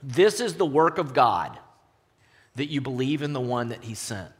This 0.03 0.39
is 0.39 0.55
the 0.55 0.65
work 0.65 0.97
of 0.97 1.13
God 1.13 1.57
that 2.55 2.69
you 2.69 2.81
believe 2.81 3.21
in 3.21 3.33
the 3.33 3.39
one 3.39 3.69
that 3.69 3.83
he 3.83 3.93
sent. 3.93 4.31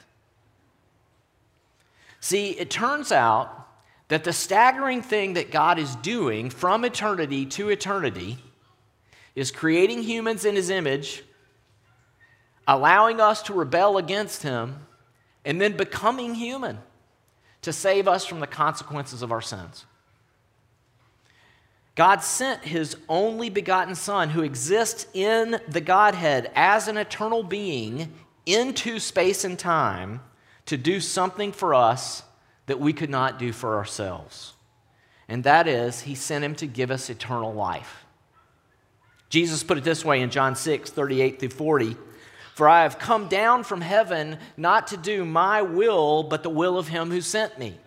See, 2.20 2.50
it 2.52 2.70
turns 2.70 3.12
out 3.12 3.68
that 4.10 4.24
the 4.24 4.34
staggering 4.34 5.02
thing 5.02 5.34
that 5.34 5.52
God 5.52 5.80
is 5.80 5.96
doing 5.98 6.50
from 6.50 6.84
eternity 6.84 7.46
to 7.46 7.70
eternity 7.70 8.38
is 9.36 9.52
creating 9.52 10.02
humans 10.02 10.44
in 10.44 10.56
his 10.56 10.70
image, 10.70 11.24
allowing 12.68 13.22
us 13.22 13.44
to 13.44 13.54
rebel 13.54 13.98
against 13.98 14.44
him, 14.44 14.88
and 15.46 15.62
then 15.62 15.78
becoming 15.78 16.34
human 16.36 16.80
to 17.62 17.72
save 17.72 18.08
us 18.08 18.26
from 18.26 18.40
the 18.40 18.48
consequences 18.48 19.22
of 19.22 19.32
our 19.32 19.42
sins. 19.42 19.86
God 21.98 22.22
sent 22.22 22.64
his 22.64 22.96
only 23.10 23.50
begotten 23.50 23.96
Son, 23.96 24.30
who 24.30 24.44
exists 24.44 25.08
in 25.16 25.60
the 25.68 25.82
Godhead 25.82 26.52
as 26.56 26.88
an 26.88 26.96
eternal 26.96 27.42
being, 27.42 28.14
into 28.46 29.00
space 29.00 29.44
and 29.44 29.58
time 29.58 30.22
to 30.68 30.78
do 30.78 31.00
something 31.00 31.52
for 31.52 31.74
us 31.74 32.22
that 32.68 32.80
we 32.80 32.94
could 32.94 33.10
not 33.10 33.40
do 33.40 33.52
for 33.52 33.78
ourselves. 33.78 34.54
And 35.28 35.44
that 35.44 35.68
is, 35.68 36.02
he 36.02 36.14
sent 36.14 36.46
him 36.46 36.54
to 36.56 36.68
give 36.68 36.92
us 36.92 37.10
eternal 37.10 37.54
life. 37.54 38.06
Jesus 39.30 39.64
put 39.64 39.80
it 39.80 39.84
this 39.84 40.06
way 40.06 40.22
in 40.22 40.30
John 40.30 40.56
6 40.56 40.92
38 40.92 41.40
through 41.40 41.50
40 41.50 41.98
For 42.54 42.70
I 42.70 42.84
have 42.84 43.00
come 43.00 43.28
down 43.28 43.64
from 43.64 43.82
heaven 43.82 44.38
not 44.56 44.88
to 44.88 44.98
do 44.98 45.26
my 45.26 45.64
will, 45.64 46.22
but 46.22 46.44
the 46.44 46.50
will 46.50 46.78
of 46.78 46.90
him 46.90 47.10
who 47.10 47.22
sent 47.22 47.58
me. 47.58 47.80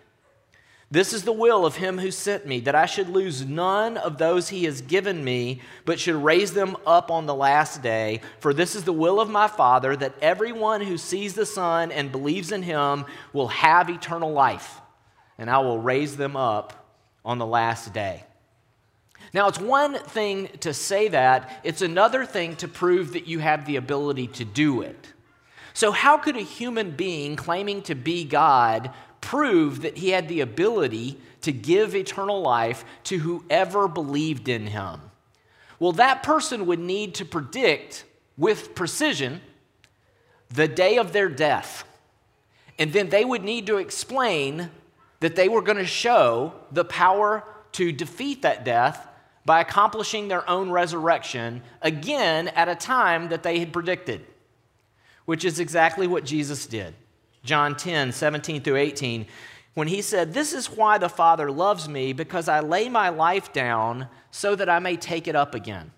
This 0.91 1.13
is 1.13 1.23
the 1.23 1.31
will 1.31 1.65
of 1.65 1.77
him 1.77 1.97
who 1.99 2.11
sent 2.11 2.45
me, 2.45 2.59
that 2.61 2.75
I 2.75 2.85
should 2.85 3.07
lose 3.07 3.45
none 3.45 3.95
of 3.95 4.17
those 4.17 4.49
he 4.49 4.65
has 4.65 4.81
given 4.81 5.23
me, 5.23 5.61
but 5.85 6.01
should 6.01 6.21
raise 6.21 6.51
them 6.51 6.75
up 6.85 7.09
on 7.09 7.25
the 7.25 7.33
last 7.33 7.81
day. 7.81 8.19
For 8.41 8.53
this 8.53 8.75
is 8.75 8.83
the 8.83 8.91
will 8.91 9.21
of 9.21 9.29
my 9.29 9.47
Father, 9.47 9.95
that 9.95 10.15
everyone 10.21 10.81
who 10.81 10.97
sees 10.97 11.33
the 11.33 11.45
Son 11.45 11.93
and 11.93 12.11
believes 12.11 12.51
in 12.51 12.61
him 12.61 13.05
will 13.31 13.47
have 13.47 13.89
eternal 13.89 14.33
life, 14.33 14.81
and 15.37 15.49
I 15.49 15.59
will 15.59 15.79
raise 15.79 16.17
them 16.17 16.35
up 16.35 16.99
on 17.23 17.37
the 17.37 17.45
last 17.45 17.93
day. 17.93 18.25
Now, 19.33 19.47
it's 19.47 19.59
one 19.61 19.93
thing 19.93 20.49
to 20.59 20.73
say 20.73 21.07
that, 21.07 21.61
it's 21.63 21.81
another 21.81 22.25
thing 22.25 22.57
to 22.57 22.67
prove 22.67 23.13
that 23.13 23.27
you 23.27 23.39
have 23.39 23.65
the 23.65 23.77
ability 23.77 24.27
to 24.27 24.43
do 24.43 24.81
it. 24.81 25.13
So, 25.73 25.91
how 25.91 26.17
could 26.17 26.35
a 26.35 26.41
human 26.41 26.91
being 26.91 27.37
claiming 27.37 27.81
to 27.83 27.95
be 27.95 28.25
God 28.25 28.91
prove 29.21 29.81
that 29.81 29.97
he 29.97 30.09
had 30.09 30.27
the 30.27 30.41
ability 30.41 31.17
to 31.41 31.51
give 31.51 31.95
eternal 31.95 32.41
life 32.41 32.83
to 33.05 33.19
whoever 33.19 33.87
believed 33.87 34.49
in 34.49 34.67
him. 34.67 34.99
Well, 35.79 35.93
that 35.93 36.23
person 36.23 36.65
would 36.65 36.79
need 36.79 37.15
to 37.15 37.25
predict 37.25 38.03
with 38.37 38.75
precision 38.75 39.41
the 40.49 40.67
day 40.67 40.97
of 40.97 41.13
their 41.13 41.29
death. 41.29 41.83
And 42.77 42.93
then 42.93 43.09
they 43.09 43.25
would 43.25 43.43
need 43.43 43.67
to 43.67 43.77
explain 43.77 44.69
that 45.21 45.35
they 45.35 45.47
were 45.47 45.61
going 45.61 45.77
to 45.77 45.85
show 45.85 46.53
the 46.71 46.85
power 46.85 47.43
to 47.73 47.91
defeat 47.91 48.41
that 48.41 48.65
death 48.65 49.07
by 49.45 49.61
accomplishing 49.61 50.27
their 50.27 50.47
own 50.49 50.69
resurrection 50.69 51.63
again 51.81 52.47
at 52.49 52.69
a 52.69 52.75
time 52.75 53.29
that 53.29 53.43
they 53.43 53.59
had 53.59 53.73
predicted, 53.73 54.25
which 55.25 55.45
is 55.45 55.59
exactly 55.59 56.05
what 56.05 56.25
Jesus 56.25 56.65
did. 56.65 56.93
John 57.43 57.75
10, 57.75 58.11
17 58.11 58.61
through 58.61 58.77
18, 58.77 59.25
when 59.73 59.87
he 59.87 60.01
said, 60.01 60.33
This 60.33 60.53
is 60.53 60.69
why 60.69 60.97
the 60.97 61.09
Father 61.09 61.51
loves 61.51 61.87
me, 61.87 62.13
because 62.13 62.47
I 62.47 62.59
lay 62.59 62.89
my 62.89 63.09
life 63.09 63.51
down 63.53 64.07
so 64.29 64.55
that 64.55 64.69
I 64.69 64.79
may 64.79 64.97
take 64.97 65.27
it 65.27 65.35
up 65.35 65.55
again. 65.55 65.91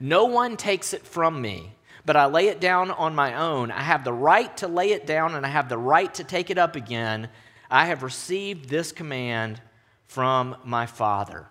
No 0.00 0.24
one 0.24 0.56
takes 0.56 0.92
it 0.92 1.06
from 1.06 1.40
me, 1.40 1.74
but 2.04 2.16
I 2.16 2.26
lay 2.26 2.48
it 2.48 2.60
down 2.60 2.90
on 2.90 3.14
my 3.14 3.34
own. 3.34 3.70
I 3.70 3.80
have 3.80 4.04
the 4.04 4.12
right 4.12 4.54
to 4.58 4.68
lay 4.68 4.92
it 4.92 5.06
down 5.06 5.34
and 5.34 5.46
I 5.46 5.48
have 5.48 5.68
the 5.68 5.78
right 5.78 6.12
to 6.14 6.24
take 6.24 6.50
it 6.50 6.58
up 6.58 6.76
again. 6.76 7.28
I 7.70 7.86
have 7.86 8.02
received 8.02 8.68
this 8.68 8.92
command 8.92 9.60
from 10.06 10.56
my 10.64 10.86
Father. 10.86 11.46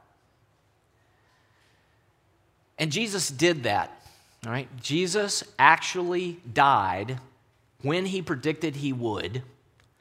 And 2.77 2.91
Jesus 2.91 3.29
did 3.29 3.63
that. 3.63 3.91
All 4.45 4.51
right? 4.51 4.67
Jesus 4.81 5.43
actually 5.57 6.39
died 6.53 7.19
when 7.83 8.07
he 8.07 8.21
predicted 8.21 8.77
he 8.77 8.91
would 8.91 9.43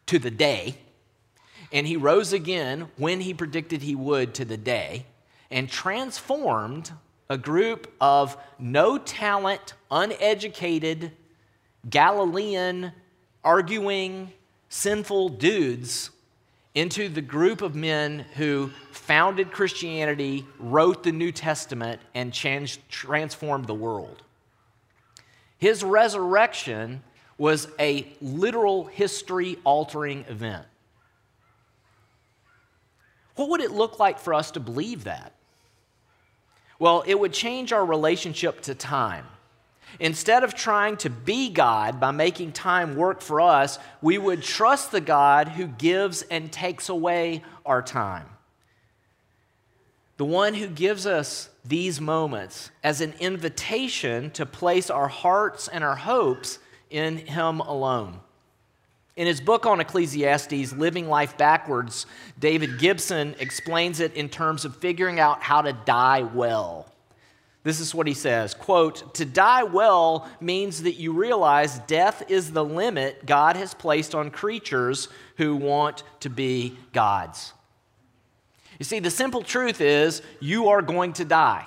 to 0.07 0.19
the 0.19 0.31
day, 0.31 0.77
and 1.71 1.87
he 1.87 1.97
rose 1.97 2.33
again 2.33 2.89
when 2.97 3.21
he 3.21 3.35
predicted 3.35 3.83
he 3.83 3.95
would 3.95 4.35
to 4.35 4.45
the 4.45 4.57
day, 4.57 5.05
and 5.51 5.69
transformed 5.69 6.93
a 7.29 7.37
group 7.37 7.93
of 8.01 8.37
no 8.59 8.99
talent, 8.99 9.75
uneducated, 9.91 11.12
Galilean, 11.89 12.93
arguing, 13.45 14.33
sinful 14.69 15.31
dudes 15.31 16.11
into 16.75 17.09
the 17.09 17.21
group 17.21 17.61
of 17.61 17.75
men 17.75 18.25
who 18.37 18.71
founded 18.93 19.51
Christianity, 19.51 20.47
wrote 20.59 21.03
the 21.03 21.12
New 21.12 21.33
Testament, 21.33 22.01
and 22.15 22.33
changed, 22.33 22.81
transformed 22.89 23.67
the 23.67 23.75
world. 23.75 24.23
His 25.59 25.85
resurrection 25.85 27.03
was 27.39 27.69
a 27.79 28.07
literal 28.21 28.85
history 28.85 29.59
altering 29.65 30.25
event. 30.29 30.67
What 33.37 33.49
would 33.49 33.61
it 33.61 33.73
look 33.73 33.99
like 33.99 34.19
for 34.19 34.35
us 34.35 34.51
to 34.53 34.61
believe 34.61 35.05
that? 35.05 35.33
Well, 36.79 37.03
it 37.07 37.19
would 37.19 37.33
change 37.33 37.73
our 37.73 37.85
relationship 37.85 38.61
to 38.62 38.75
time. 38.75 39.27
Instead 40.01 40.43
of 40.43 40.55
trying 40.55 40.97
to 40.99 41.11
be 41.11 41.51
God 41.51 42.01
by 42.01 42.11
making 42.11 42.53
time 42.53 42.97
work 42.97 43.21
for 43.21 43.41
us, 43.41 43.79
we 44.01 44.19
would 44.19 44.43
trust 44.43 44.91
the 44.91 45.01
God 45.01 45.49
who 45.49 45.67
gives 45.67 46.23
and 46.23 46.51
takes 46.51 46.89
away 46.89 47.43
our 47.65 47.83
time. 47.83 48.27
The 50.17 50.25
one 50.25 50.55
who 50.55 50.69
gives 50.69 51.07
us 51.07 51.51
these 51.65 52.01
moments 52.01 52.71
as 52.83 53.01
an 53.01 53.15
invitation 53.21 54.31
to 54.33 54.47
place 54.47 54.91
our 54.91 55.09
hearts 55.09 55.69
and 55.69 55.85
our 55.85 55.97
hopes 55.97 56.59
in 56.93 57.17
Him 57.17 57.61
alone. 57.61 58.21
In 59.15 59.27
his 59.27 59.43
book 59.43 59.67
on 59.67 59.79
Ecclesiastes, 59.79 60.73
Living 60.73 61.09
Life 61.09 61.37
Backwards, 61.37 62.07
David 62.39 62.79
Gibson 62.79 63.35
explains 63.39 64.01
it 64.01 64.15
in 64.15 64.31
terms 64.31 64.65
of 64.65 64.77
figuring 64.77 65.21
out 65.21 65.43
how 65.43 65.61
to 65.61 65.75
die 65.85 66.23
well. 66.23 66.87
This 67.63 67.79
is 67.79 67.95
what 67.95 68.07
he 68.07 68.15
says 68.15 68.55
quote, 68.55 69.15
To 69.17 69.25
die 69.25 69.65
well 69.65 70.29
means 70.41 70.83
that 70.83 70.95
you 70.95 71.13
realize 71.13 71.79
death 71.81 72.25
is 72.29 72.53
the 72.53 72.65
limit 72.65 73.27
God 73.27 73.57
has 73.57 73.75
placed 73.75 74.15
on 74.15 74.31
creatures 74.31 75.09
who 75.37 75.57
want 75.57 76.05
to 76.21 76.31
be 76.31 76.77
gods. 76.93 77.53
You 78.79 78.85
see, 78.85 78.99
the 78.99 79.11
simple 79.11 79.43
truth 79.43 79.81
is 79.81 80.23
you 80.41 80.69
are 80.69 80.83
going 80.83 81.13
to 81.15 81.25
die. 81.25 81.67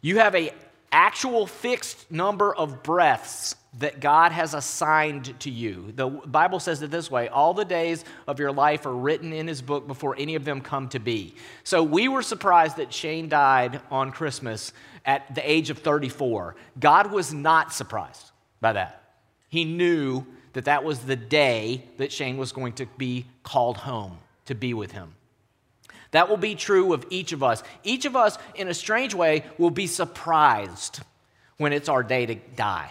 You 0.00 0.18
have 0.18 0.34
a 0.34 0.52
actual 0.90 1.46
fixed 1.46 2.10
number 2.10 2.54
of 2.54 2.82
breaths 2.82 3.54
that 3.78 4.00
God 4.00 4.32
has 4.32 4.52
assigned 4.52 5.38
to 5.40 5.50
you. 5.50 5.92
The 5.94 6.08
Bible 6.08 6.58
says 6.58 6.82
it 6.82 6.90
this 6.90 7.10
way 7.10 7.28
all 7.28 7.54
the 7.54 7.64
days 7.64 8.04
of 8.26 8.40
your 8.40 8.50
life 8.50 8.84
are 8.84 8.94
written 8.94 9.32
in 9.32 9.46
his 9.46 9.62
book 9.62 9.86
before 9.86 10.16
any 10.18 10.34
of 10.34 10.44
them 10.44 10.60
come 10.60 10.88
to 10.88 10.98
be. 10.98 11.34
So 11.62 11.82
we 11.82 12.08
were 12.08 12.22
surprised 12.22 12.78
that 12.78 12.92
Shane 12.92 13.28
died 13.28 13.80
on 13.90 14.10
Christmas 14.10 14.72
at 15.04 15.34
the 15.34 15.48
age 15.48 15.70
of 15.70 15.78
34. 15.78 16.56
God 16.78 17.12
was 17.12 17.32
not 17.32 17.72
surprised 17.72 18.32
by 18.60 18.72
that. 18.72 19.02
He 19.48 19.64
knew 19.64 20.26
that 20.52 20.64
that 20.64 20.82
was 20.82 21.00
the 21.00 21.16
day 21.16 21.84
that 21.98 22.10
Shane 22.10 22.38
was 22.38 22.50
going 22.50 22.72
to 22.74 22.86
be 22.98 23.26
called 23.44 23.76
home 23.78 24.18
to 24.46 24.54
be 24.54 24.74
with 24.74 24.90
him. 24.90 25.14
That 26.10 26.28
will 26.28 26.36
be 26.36 26.56
true 26.56 26.92
of 26.92 27.06
each 27.08 27.30
of 27.30 27.44
us. 27.44 27.62
Each 27.84 28.04
of 28.04 28.16
us, 28.16 28.36
in 28.56 28.66
a 28.66 28.74
strange 28.74 29.14
way, 29.14 29.44
will 29.58 29.70
be 29.70 29.86
surprised 29.86 31.00
when 31.56 31.72
it's 31.72 31.88
our 31.88 32.02
day 32.02 32.26
to 32.26 32.34
die. 32.34 32.90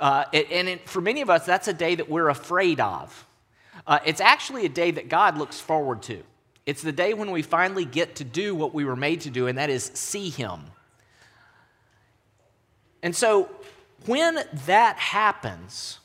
Uh, 0.00 0.24
it, 0.32 0.50
and 0.50 0.68
it, 0.68 0.88
for 0.88 1.02
many 1.02 1.20
of 1.20 1.28
us, 1.28 1.44
that's 1.44 1.68
a 1.68 1.74
day 1.74 1.94
that 1.94 2.08
we're 2.08 2.30
afraid 2.30 2.80
of. 2.80 3.26
Uh, 3.86 3.98
it's 4.04 4.20
actually 4.20 4.64
a 4.64 4.68
day 4.68 4.90
that 4.90 5.08
God 5.08 5.36
looks 5.36 5.60
forward 5.60 6.02
to. 6.04 6.22
It's 6.64 6.82
the 6.82 6.92
day 6.92 7.12
when 7.14 7.30
we 7.30 7.42
finally 7.42 7.84
get 7.84 8.16
to 8.16 8.24
do 8.24 8.54
what 8.54 8.72
we 8.72 8.84
were 8.84 8.96
made 8.96 9.22
to 9.22 9.30
do, 9.30 9.46
and 9.46 9.58
that 9.58 9.68
is 9.68 9.84
see 9.94 10.30
Him. 10.30 10.60
And 13.02 13.14
so, 13.14 13.50
when 14.06 14.40
that 14.66 14.96
happens, 14.96 15.98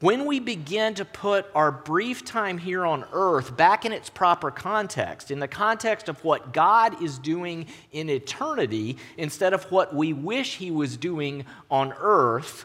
when 0.00 0.26
we 0.26 0.40
begin 0.40 0.94
to 0.94 1.04
put 1.04 1.46
our 1.54 1.72
brief 1.72 2.24
time 2.24 2.58
here 2.58 2.84
on 2.84 3.04
earth 3.12 3.56
back 3.56 3.84
in 3.84 3.92
its 3.92 4.08
proper 4.08 4.50
context, 4.50 5.30
in 5.30 5.40
the 5.40 5.48
context 5.48 6.08
of 6.08 6.22
what 6.24 6.52
God 6.52 7.02
is 7.02 7.18
doing 7.18 7.66
in 7.92 8.08
eternity 8.08 8.96
instead 9.16 9.52
of 9.52 9.64
what 9.70 9.94
we 9.94 10.12
wish 10.12 10.56
He 10.56 10.70
was 10.70 10.96
doing 10.96 11.44
on 11.70 11.92
earth, 11.98 12.64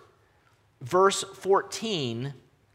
verse 0.84 1.24
14 1.24 2.34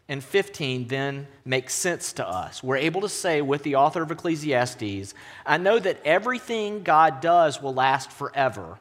and 0.09 0.25
15 0.25 0.89
then 0.89 1.29
make 1.45 1.69
sense 1.69 2.15
to 2.15 2.27
us. 2.27 2.63
We're 2.63 2.77
able 2.77 3.03
to 3.03 3.09
say 3.09 3.43
with 3.43 3.63
the 3.63 3.77
author 3.77 4.03
of 4.03 4.11
Ecclesiastes, 4.11 5.15
I 5.45 5.59
know 5.59 5.79
that 5.79 6.01
everything 6.05 6.83
God 6.83 7.21
does 7.21 7.63
will 7.63 7.75
last 7.75 8.11
forever. 8.11 8.79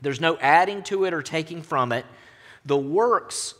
There's 0.00 0.20
no 0.20 0.36
adding 0.38 0.82
to 0.84 1.04
it 1.04 1.14
or 1.14 1.22
taking 1.22 1.62
from 1.62 1.92
it. 1.92 2.04
The 2.64 2.76
works, 2.76 3.54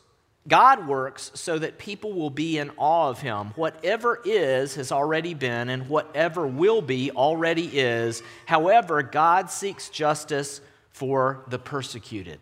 God 0.49 0.89
works 0.89 1.31
so 1.35 1.57
that 1.57 1.79
people 1.79 2.13
will 2.13 2.31
be 2.31 2.59
in 2.59 2.73
awe 2.77 3.11
of 3.11 3.21
him. 3.21 3.53
Whatever 3.55 4.21
is 4.25 4.75
has 4.75 4.91
already 4.91 5.35
been, 5.35 5.69
and 5.69 5.89
whatever 5.89 6.47
will 6.47 6.83
be 6.83 7.13
already 7.13 7.67
is. 7.79 8.25
However, 8.47 9.05
God 9.05 9.51
seeks 9.51 9.89
justice 9.89 10.61
for 10.91 11.45
the 11.47 11.61
persecuted. 11.61 12.41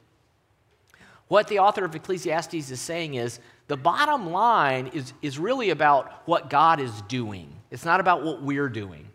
What 1.31 1.47
the 1.47 1.61
author 1.61 1.85
of 1.85 1.95
Ecclesiastes 1.95 2.73
is 2.73 2.81
saying 2.81 3.15
is 3.15 3.39
the 3.69 3.77
bottom 3.77 4.33
line 4.33 4.89
is, 4.89 5.13
is 5.23 5.39
really 5.39 5.71
about 5.71 6.27
what 6.27 6.51
God 6.51 6.81
is 6.81 7.03
doing, 7.03 7.55
it's 7.71 7.85
not 7.85 8.01
about 8.01 8.25
what 8.25 8.43
we're 8.43 8.69
doing. 8.69 9.07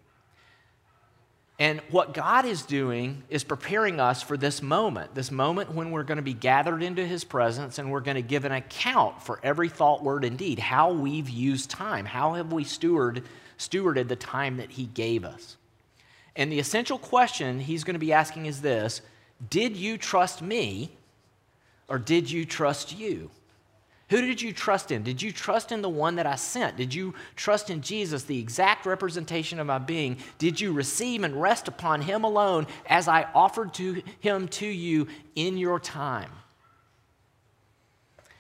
And 1.59 1.81
what 1.89 2.13
God 2.13 2.45
is 2.45 2.61
doing 2.61 3.23
is 3.29 3.43
preparing 3.43 3.99
us 3.99 4.21
for 4.21 4.37
this 4.37 4.61
moment, 4.61 5.13
this 5.13 5.29
moment 5.29 5.73
when 5.73 5.91
we're 5.91 6.03
going 6.03 6.15
to 6.15 6.21
be 6.21 6.33
gathered 6.33 6.81
into 6.83 7.05
His 7.05 7.25
presence 7.25 7.79
and 7.79 7.91
we're 7.91 7.99
going 7.99 8.15
to 8.15 8.21
give 8.21 8.45
an 8.45 8.53
account 8.53 9.21
for 9.21 9.41
every 9.43 9.67
thought, 9.67 10.01
word, 10.01 10.23
and 10.23 10.37
deed, 10.37 10.57
how 10.57 10.93
we've 10.93 11.29
used 11.29 11.69
time, 11.69 12.05
how 12.05 12.35
have 12.35 12.53
we 12.53 12.63
steward, 12.63 13.23
stewarded 13.57 14.07
the 14.07 14.15
time 14.15 14.55
that 14.55 14.71
He 14.71 14.85
gave 14.85 15.25
us. 15.25 15.57
And 16.37 16.49
the 16.49 16.59
essential 16.59 16.97
question 16.97 17.59
He's 17.59 17.83
going 17.83 17.95
to 17.95 17.99
be 17.99 18.13
asking 18.13 18.45
is 18.45 18.61
this 18.61 19.01
Did 19.49 19.75
you 19.75 19.97
trust 19.97 20.41
me 20.41 20.91
or 21.87 21.99
did 21.99 22.29
you 22.29 22.45
trust 22.45 22.97
you? 22.97 23.29
Who 24.09 24.21
did 24.21 24.39
you 24.39 24.53
trust 24.53 24.91
in? 24.91 25.01
Did 25.01 25.21
you 25.21 25.31
trust 25.31 25.71
in 25.71 25.81
the 25.81 25.89
one 25.89 26.15
that 26.15 26.27
I 26.27 26.35
sent? 26.35 26.77
Did 26.77 26.93
you 26.93 27.15
trust 27.35 27.71
in 27.71 27.81
Jesus, 27.81 28.23
the 28.23 28.39
exact 28.39 28.85
representation 28.85 29.59
of 29.59 29.65
my 29.65 29.79
being? 29.79 30.17
Did 30.37 30.61
you 30.61 30.73
receive 30.73 31.23
and 31.23 31.41
rest 31.41 31.67
upon 31.67 32.01
him 32.01 32.23
alone 32.23 32.67
as 32.85 33.07
I 33.07 33.27
offered 33.33 33.73
to 33.75 34.03
him 34.19 34.47
to 34.49 34.67
you 34.67 35.07
in 35.35 35.57
your 35.57 35.79
time? 35.79 36.29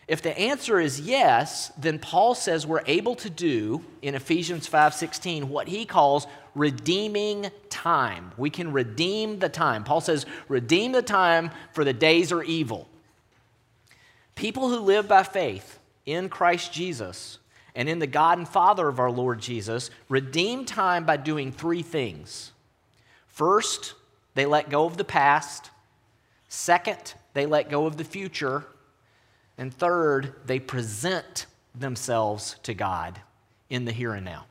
If 0.07 0.21
the 0.21 0.37
answer 0.37 0.79
is 0.79 1.01
yes, 1.01 1.71
then 1.79 1.97
Paul 1.97 2.35
says 2.35 2.67
we're 2.67 2.83
able 2.85 3.15
to 3.15 3.29
do 3.29 3.83
in 4.03 4.13
Ephesians 4.13 4.67
5:16 4.67 5.49
what 5.49 5.67
he 5.67 5.83
calls 5.83 6.27
redeeming 6.53 7.49
time. 7.69 8.31
We 8.37 8.51
can 8.51 8.71
redeem 8.71 9.39
the 9.39 9.49
time. 9.49 9.83
Paul 9.83 10.01
says, 10.01 10.27
"Redeem 10.47 10.91
the 10.91 11.01
time 11.01 11.49
for 11.73 11.83
the 11.83 11.93
days 11.93 12.31
are 12.31 12.43
evil." 12.43 12.87
People 14.35 14.69
who 14.69 14.79
live 14.79 15.07
by 15.07 15.23
faith 15.23 15.79
in 16.05 16.29
Christ 16.29 16.71
Jesus 16.71 17.39
and 17.73 17.89
in 17.89 17.99
the 17.99 18.07
God 18.07 18.37
and 18.37 18.47
Father 18.47 18.87
of 18.87 18.99
our 18.99 19.11
Lord 19.11 19.39
Jesus 19.39 19.89
redeem 20.07 20.65
time 20.65 21.05
by 21.05 21.17
doing 21.17 21.51
three 21.51 21.81
things. 21.81 22.51
First, 23.27 23.93
they 24.33 24.45
let 24.45 24.69
go 24.69 24.85
of 24.85 24.97
the 24.97 25.03
past. 25.03 25.71
Second, 26.47 27.15
they 27.33 27.45
let 27.45 27.69
go 27.69 27.85
of 27.85 27.97
the 27.97 28.03
future. 28.03 28.65
And 29.57 29.73
third, 29.73 30.33
they 30.45 30.59
present 30.59 31.45
themselves 31.73 32.57
to 32.63 32.73
God 32.73 33.19
in 33.69 33.85
the 33.85 33.91
here 33.91 34.13
and 34.13 34.25
now. 34.25 34.45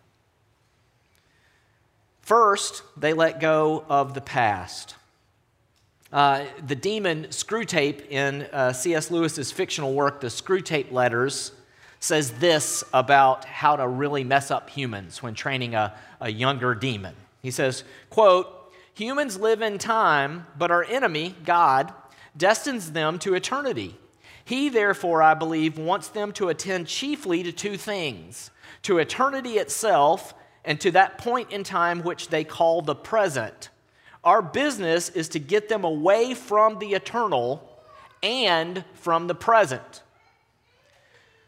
First, 2.21 2.83
they 2.97 3.13
let 3.13 3.39
go 3.39 3.85
of 3.89 4.15
the 4.15 4.21
past. 4.23 4.94
Uh, 6.15 6.45
the 6.65 6.77
demon 6.77 7.25
Screwtape 7.25 8.09
in 8.09 8.43
uh, 8.53 8.73
C.S. 8.73 9.11
Lewis's 9.11 9.51
fictional 9.51 9.95
work, 9.95 10.21
The 10.21 10.29
Screwtape 10.29 10.93
Letters, 10.93 11.51
says 11.99 12.31
this 12.35 12.85
about 12.95 13.45
how 13.45 13.75
to 13.75 13.89
really 13.89 14.23
mess 14.23 14.53
up 14.53 14.71
humans 14.71 15.25
when 15.25 15.35
training 15.35 15.75
a, 15.75 15.93
a 16.21 16.31
younger 16.31 16.73
demon. 16.73 17.17
He 17.43 17.51
says, 17.51 17.83
quote, 18.11 18.47
humans 18.95 19.41
live 19.41 19.61
in 19.61 19.77
time, 19.77 20.47
but 20.57 20.71
our 20.71 20.85
enemy, 20.85 21.35
God, 21.45 21.93
destines 22.37 22.93
them 22.93 23.19
to 23.19 23.35
eternity. 23.35 23.97
He, 24.45 24.69
therefore, 24.69 25.21
I 25.21 25.35
believe, 25.35 25.79
wants 25.79 26.07
them 26.07 26.31
to 26.35 26.49
attend 26.49 26.87
chiefly 26.87 27.43
to 27.43 27.51
two 27.51 27.77
things 27.77 28.53
to 28.83 28.99
eternity 28.99 29.55
itself 29.55 30.33
and 30.65 30.81
to 30.81 30.93
that 30.93 31.19
point 31.19 31.51
in 31.51 31.65
time 31.65 32.05
which 32.05 32.29
they 32.29 32.45
call 32.45 32.83
the 32.83 32.95
present 32.95 33.71
our 34.25 34.43
business 34.43 35.09
is 35.11 35.29
to 35.31 35.39
get 35.39 35.69
them 35.69 35.85
away 35.85 36.35
from 36.35 36.79
the 36.79 36.95
eternal 36.95 37.69
and 38.23 38.85
from 38.95 39.27
the 39.27 39.35
present. 39.35 40.03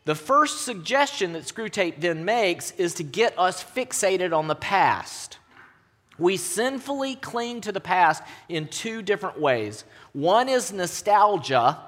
The 0.04 0.14
first 0.14 0.60
suggestion 0.64 1.32
that 1.32 1.42
Screwtape 1.42 2.00
then 2.00 2.24
makes 2.24 2.70
is 2.72 2.94
to 2.94 3.02
get 3.02 3.36
us 3.38 3.64
fixated 3.64 4.36
on 4.36 4.46
the 4.46 4.54
past. 4.54 5.38
We 6.18 6.36
sinfully 6.36 7.16
cling 7.16 7.62
to 7.62 7.72
the 7.72 7.80
past 7.80 8.22
in 8.48 8.68
two 8.68 9.02
different 9.02 9.40
ways. 9.40 9.84
One 10.12 10.48
is 10.48 10.72
nostalgia, 10.72 11.78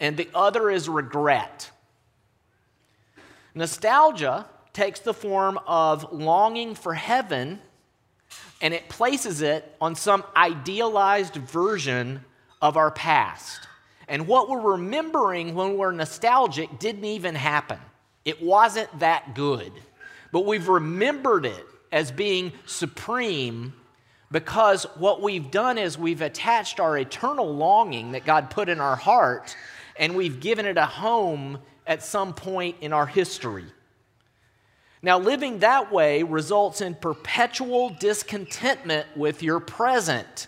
and 0.00 0.16
the 0.16 0.28
other 0.34 0.70
is 0.70 0.88
regret. 0.88 1.70
Nostalgia 3.54 4.46
takes 4.72 5.00
the 5.00 5.14
form 5.14 5.58
of 5.66 6.12
longing 6.12 6.74
for 6.74 6.94
heaven 6.94 7.60
and 8.62 8.72
it 8.72 8.88
places 8.88 9.42
it 9.42 9.76
on 9.80 9.96
some 9.96 10.24
idealized 10.36 11.34
version 11.34 12.24
of 12.62 12.76
our 12.76 12.92
past. 12.92 13.66
And 14.08 14.28
what 14.28 14.48
we're 14.48 14.72
remembering 14.72 15.54
when 15.54 15.76
we're 15.76 15.90
nostalgic 15.90 16.78
didn't 16.78 17.04
even 17.04 17.34
happen. 17.34 17.78
It 18.24 18.40
wasn't 18.40 19.00
that 19.00 19.34
good. 19.34 19.72
But 20.30 20.46
we've 20.46 20.68
remembered 20.68 21.44
it 21.44 21.66
as 21.90 22.12
being 22.12 22.52
supreme 22.64 23.74
because 24.30 24.84
what 24.96 25.20
we've 25.20 25.50
done 25.50 25.76
is 25.76 25.98
we've 25.98 26.22
attached 26.22 26.80
our 26.80 26.96
eternal 26.96 27.54
longing 27.54 28.12
that 28.12 28.24
God 28.24 28.48
put 28.48 28.68
in 28.68 28.80
our 28.80 28.96
heart 28.96 29.56
and 29.96 30.14
we've 30.14 30.40
given 30.40 30.66
it 30.66 30.78
a 30.78 30.86
home 30.86 31.58
at 31.86 32.02
some 32.02 32.32
point 32.32 32.76
in 32.80 32.92
our 32.92 33.06
history. 33.06 33.66
Now, 35.02 35.18
living 35.18 35.58
that 35.58 35.90
way 35.90 36.22
results 36.22 36.80
in 36.80 36.94
perpetual 36.94 37.90
discontentment 37.90 39.06
with 39.16 39.42
your 39.42 39.58
present 39.58 40.46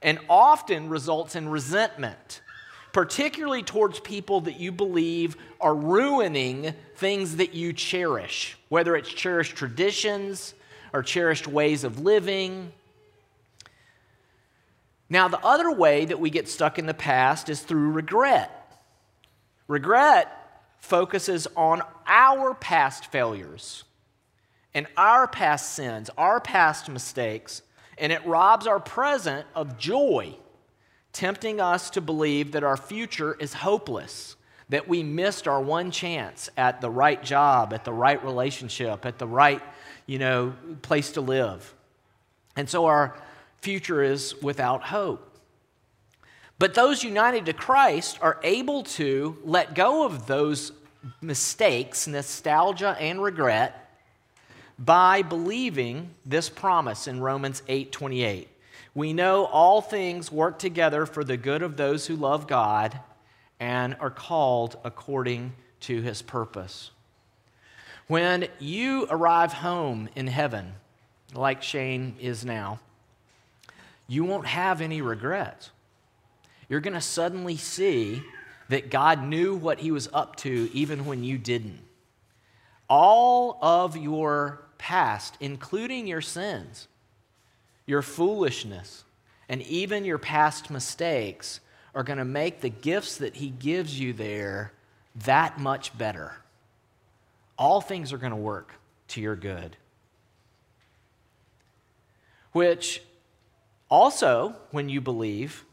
and 0.00 0.18
often 0.28 0.88
results 0.88 1.36
in 1.36 1.48
resentment. 1.48 2.40
particularly 2.92 3.62
towards 3.62 3.98
people 4.00 4.42
that 4.42 4.60
you 4.60 4.70
believe 4.70 5.36
are 5.60 5.74
ruining 5.74 6.74
things 6.96 7.36
that 7.36 7.54
you 7.54 7.72
cherish, 7.72 8.56
whether 8.68 8.94
it's 8.96 9.08
cherished 9.08 9.56
traditions 9.56 10.54
or 10.92 11.02
cherished 11.02 11.48
ways 11.48 11.84
of 11.84 12.00
living. 12.00 12.70
Now, 15.08 15.28
the 15.28 15.40
other 15.44 15.70
way 15.70 16.04
that 16.04 16.20
we 16.20 16.30
get 16.30 16.48
stuck 16.48 16.78
in 16.78 16.86
the 16.86 16.94
past 16.94 17.48
is 17.48 17.60
through 17.60 17.92
regret. 17.92 18.58
Regret 19.68 20.41
focuses 20.82 21.46
on 21.56 21.80
our 22.06 22.54
past 22.54 23.06
failures 23.06 23.84
and 24.74 24.86
our 24.96 25.28
past 25.28 25.74
sins, 25.74 26.10
our 26.18 26.40
past 26.40 26.88
mistakes, 26.88 27.62
and 27.96 28.12
it 28.12 28.26
robs 28.26 28.66
our 28.66 28.80
present 28.80 29.46
of 29.54 29.78
joy, 29.78 30.34
tempting 31.12 31.60
us 31.60 31.88
to 31.90 32.00
believe 32.00 32.52
that 32.52 32.64
our 32.64 32.76
future 32.76 33.34
is 33.38 33.54
hopeless, 33.54 34.34
that 34.70 34.88
we 34.88 35.04
missed 35.04 35.46
our 35.46 35.62
one 35.62 35.90
chance 35.90 36.50
at 36.56 36.80
the 36.80 36.90
right 36.90 37.22
job, 37.22 37.72
at 37.72 37.84
the 37.84 37.92
right 37.92 38.22
relationship, 38.24 39.06
at 39.06 39.18
the 39.18 39.26
right, 39.26 39.62
you 40.06 40.18
know, 40.18 40.52
place 40.82 41.12
to 41.12 41.20
live. 41.20 41.74
And 42.56 42.68
so 42.68 42.86
our 42.86 43.16
future 43.60 44.02
is 44.02 44.34
without 44.42 44.82
hope. 44.82 45.31
But 46.62 46.74
those 46.74 47.02
united 47.02 47.46
to 47.46 47.52
Christ 47.52 48.20
are 48.22 48.38
able 48.44 48.84
to 48.84 49.36
let 49.42 49.74
go 49.74 50.04
of 50.04 50.28
those 50.28 50.70
mistakes, 51.20 52.06
nostalgia, 52.06 52.96
and 53.00 53.20
regret 53.20 53.90
by 54.78 55.22
believing 55.22 56.14
this 56.24 56.48
promise 56.48 57.08
in 57.08 57.18
Romans 57.18 57.64
8:28. 57.66 58.46
We 58.94 59.12
know 59.12 59.46
all 59.46 59.80
things 59.80 60.30
work 60.30 60.60
together 60.60 61.04
for 61.04 61.24
the 61.24 61.36
good 61.36 61.62
of 61.62 61.76
those 61.76 62.06
who 62.06 62.14
love 62.14 62.46
God 62.46 63.00
and 63.58 63.96
are 63.98 64.08
called 64.08 64.78
according 64.84 65.54
to 65.80 66.00
his 66.00 66.22
purpose. 66.22 66.92
When 68.06 68.46
you 68.60 69.08
arrive 69.10 69.52
home 69.52 70.08
in 70.14 70.28
heaven, 70.28 70.74
like 71.34 71.60
Shane 71.60 72.14
is 72.20 72.44
now, 72.44 72.78
you 74.06 74.22
won't 74.22 74.46
have 74.46 74.80
any 74.80 75.02
regrets. 75.02 75.72
You're 76.72 76.80
going 76.80 76.94
to 76.94 77.02
suddenly 77.02 77.58
see 77.58 78.22
that 78.70 78.88
God 78.88 79.22
knew 79.22 79.54
what 79.54 79.80
he 79.80 79.90
was 79.90 80.08
up 80.10 80.36
to 80.36 80.70
even 80.72 81.04
when 81.04 81.22
you 81.22 81.36
didn't. 81.36 81.82
All 82.88 83.58
of 83.60 83.94
your 83.94 84.62
past, 84.78 85.36
including 85.38 86.06
your 86.06 86.22
sins, 86.22 86.88
your 87.84 88.00
foolishness, 88.00 89.04
and 89.50 89.60
even 89.60 90.06
your 90.06 90.16
past 90.16 90.70
mistakes, 90.70 91.60
are 91.94 92.02
going 92.02 92.18
to 92.18 92.24
make 92.24 92.62
the 92.62 92.70
gifts 92.70 93.18
that 93.18 93.36
He 93.36 93.50
gives 93.50 94.00
you 94.00 94.14
there 94.14 94.72
that 95.26 95.60
much 95.60 95.98
better. 95.98 96.36
All 97.58 97.82
things 97.82 98.14
are 98.14 98.18
going 98.18 98.30
to 98.30 98.36
work 98.36 98.72
to 99.08 99.20
your 99.20 99.36
good. 99.36 99.76
Which 102.52 103.02
also, 103.90 104.56
when 104.70 104.88
you 104.88 105.02
believe, 105.02 105.66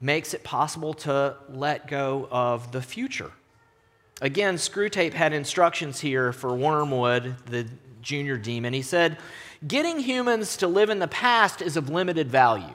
makes 0.00 0.34
it 0.34 0.44
possible 0.44 0.94
to 0.94 1.36
let 1.48 1.88
go 1.88 2.28
of 2.30 2.72
the 2.72 2.82
future. 2.82 3.32
Again, 4.20 4.56
Screwtape 4.56 5.12
had 5.12 5.32
instructions 5.32 6.00
here 6.00 6.32
for 6.32 6.54
Wormwood, 6.54 7.36
the 7.46 7.66
junior 8.02 8.36
demon. 8.36 8.72
He 8.72 8.82
said, 8.82 9.18
Getting 9.66 9.98
humans 9.98 10.56
to 10.58 10.68
live 10.68 10.90
in 10.90 10.98
the 10.98 11.08
past 11.08 11.60
is 11.60 11.76
of 11.76 11.88
limited 11.88 12.30
value. 12.30 12.74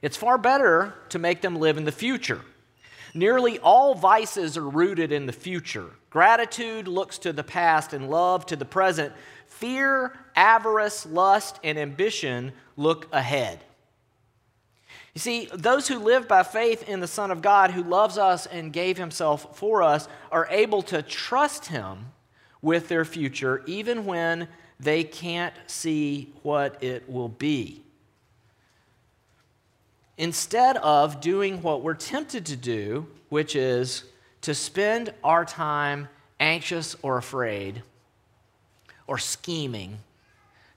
It's 0.00 0.16
far 0.16 0.38
better 0.38 0.94
to 1.10 1.18
make 1.18 1.40
them 1.40 1.56
live 1.56 1.76
in 1.76 1.84
the 1.84 1.92
future. 1.92 2.40
Nearly 3.14 3.58
all 3.58 3.94
vices 3.94 4.56
are 4.56 4.68
rooted 4.68 5.12
in 5.12 5.26
the 5.26 5.32
future. 5.32 5.90
Gratitude 6.10 6.88
looks 6.88 7.18
to 7.18 7.32
the 7.32 7.44
past 7.44 7.92
and 7.92 8.10
love 8.10 8.46
to 8.46 8.56
the 8.56 8.64
present. 8.64 9.12
Fear, 9.46 10.18
avarice, 10.34 11.06
lust, 11.06 11.60
and 11.62 11.78
ambition 11.78 12.52
look 12.76 13.06
ahead. 13.12 13.60
You 15.14 15.20
see, 15.20 15.46
those 15.52 15.88
who 15.88 15.98
live 15.98 16.26
by 16.26 16.42
faith 16.42 16.88
in 16.88 17.00
the 17.00 17.06
Son 17.06 17.30
of 17.30 17.42
God 17.42 17.72
who 17.72 17.82
loves 17.82 18.16
us 18.16 18.46
and 18.46 18.72
gave 18.72 18.96
himself 18.96 19.56
for 19.56 19.82
us 19.82 20.08
are 20.30 20.48
able 20.50 20.82
to 20.84 21.02
trust 21.02 21.66
him 21.66 22.06
with 22.62 22.88
their 22.88 23.04
future 23.04 23.62
even 23.66 24.06
when 24.06 24.48
they 24.80 25.04
can't 25.04 25.54
see 25.66 26.32
what 26.42 26.82
it 26.82 27.08
will 27.10 27.28
be. 27.28 27.82
Instead 30.16 30.76
of 30.78 31.20
doing 31.20 31.62
what 31.62 31.82
we're 31.82 31.94
tempted 31.94 32.46
to 32.46 32.56
do, 32.56 33.06
which 33.28 33.54
is 33.54 34.04
to 34.42 34.54
spend 34.54 35.12
our 35.22 35.44
time 35.44 36.08
anxious 36.40 36.96
or 37.02 37.18
afraid 37.18 37.82
or 39.06 39.18
scheming, 39.18 39.98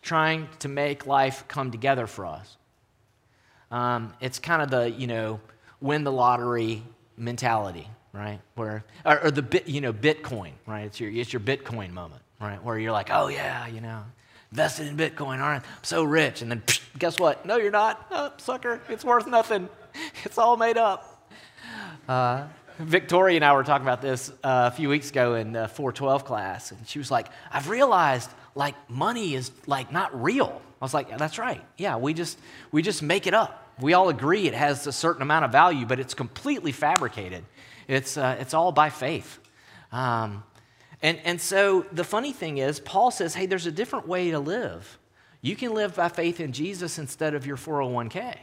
trying 0.02 0.48
to 0.60 0.68
make 0.68 1.08
life 1.08 1.46
come 1.48 1.72
together 1.72 2.06
for 2.06 2.26
us 2.26 2.58
um, 3.72 4.14
it's 4.22 4.40
kind 4.40 4.62
of 4.62 4.70
the, 4.70 4.92
you 4.92 5.08
know, 5.08 5.40
win 5.82 6.04
the 6.04 6.12
lottery 6.12 6.84
mentality, 7.18 7.88
right? 8.14 8.40
Where, 8.56 8.84
or, 9.06 9.26
or, 9.26 9.32
the 9.32 9.42
bit, 9.42 9.68
you 9.68 9.82
know, 9.82 9.94
Bitcoin, 9.94 10.52
right? 10.66 10.86
It's 10.86 11.00
your, 11.00 11.12
it's 11.12 11.34
your 11.34 11.40
Bitcoin 11.40 11.92
moment, 11.92 12.22
right? 12.40 12.64
Where 12.64 12.78
you're 12.78 12.92
like, 12.92 13.10
oh 13.12 13.28
yeah, 13.28 13.68
you 13.68 13.82
know, 13.82 14.04
invested 14.52 14.88
in 14.88 14.98
Bitcoin, 14.98 15.40
aren't 15.40 15.64
I'm 15.64 15.84
so 15.84 16.04
rich. 16.04 16.42
And 16.42 16.52
then 16.52 16.62
psh, 16.62 16.82
guess 16.98 17.20
what? 17.20 17.46
No, 17.46 17.58
you're 17.58 17.72
not. 17.72 18.08
Oh, 18.12 18.32
sucker, 18.38 18.82
it's 18.90 19.04
worth 19.04 19.28
nothing. 19.28 19.70
It's 20.26 20.38
all 20.38 20.58
made 20.58 20.78
up. 20.78 21.30
Uh, 22.06 22.48
Victoria 22.80 23.38
and 23.38 23.46
I 23.46 23.54
were 23.54 23.64
talking 23.64 23.86
about 23.86 24.02
this 24.02 24.30
uh, 24.44 24.70
a 24.72 24.72
few 24.72 24.90
weeks 24.90 25.10
ago 25.10 25.36
in 25.36 25.56
uh, 25.56 25.68
412 25.68 26.26
class, 26.26 26.72
and 26.72 26.88
she 26.88 27.00
was 27.00 27.10
like, 27.10 27.28
I've 27.52 27.70
realized 27.70 28.30
like 28.54 28.76
money 28.90 29.34
is 29.34 29.52
like 29.66 29.92
not 29.92 30.22
real. 30.22 30.62
I 30.82 30.86
was 30.86 30.94
like, 30.94 31.18
that's 31.18 31.38
right. 31.38 31.62
Yeah, 31.78 31.98
we 31.98 32.14
just 32.14 32.38
we 32.72 32.82
just 32.82 33.02
make 33.02 33.28
it 33.28 33.34
up. 33.34 33.74
We 33.80 33.94
all 33.94 34.10
agree 34.10 34.48
it 34.48 34.54
has 34.54 34.88
a 34.88 34.92
certain 34.92 35.22
amount 35.22 35.46
of 35.46 35.52
value, 35.52 35.86
but 35.86 36.00
it's 36.00 36.14
completely 36.14 36.72
fabricated. 36.72 37.46
It's 37.88 38.18
uh, 38.18 38.38
it's 38.40 38.54
all 38.54 38.72
by 38.72 38.90
faith. 38.90 39.40
Um, 39.92 40.44
and, 41.02 41.20
and 41.24 41.40
so 41.40 41.86
the 41.92 42.04
funny 42.04 42.34
thing 42.34 42.58
is, 42.58 42.80
Paul 42.80 43.12
says, 43.12 43.34
hey, 43.34 43.46
there's 43.46 43.68
a 43.68 43.72
different 43.72 44.08
way 44.08 44.32
to 44.32 44.40
live. 44.40 44.98
You 45.42 45.56
can 45.56 45.74
live 45.74 45.96
by 45.96 46.10
faith 46.10 46.40
in 46.40 46.52
Jesus 46.52 46.98
instead 46.98 47.36
of 47.36 47.46
your 47.46 47.58
401k. 47.58 48.36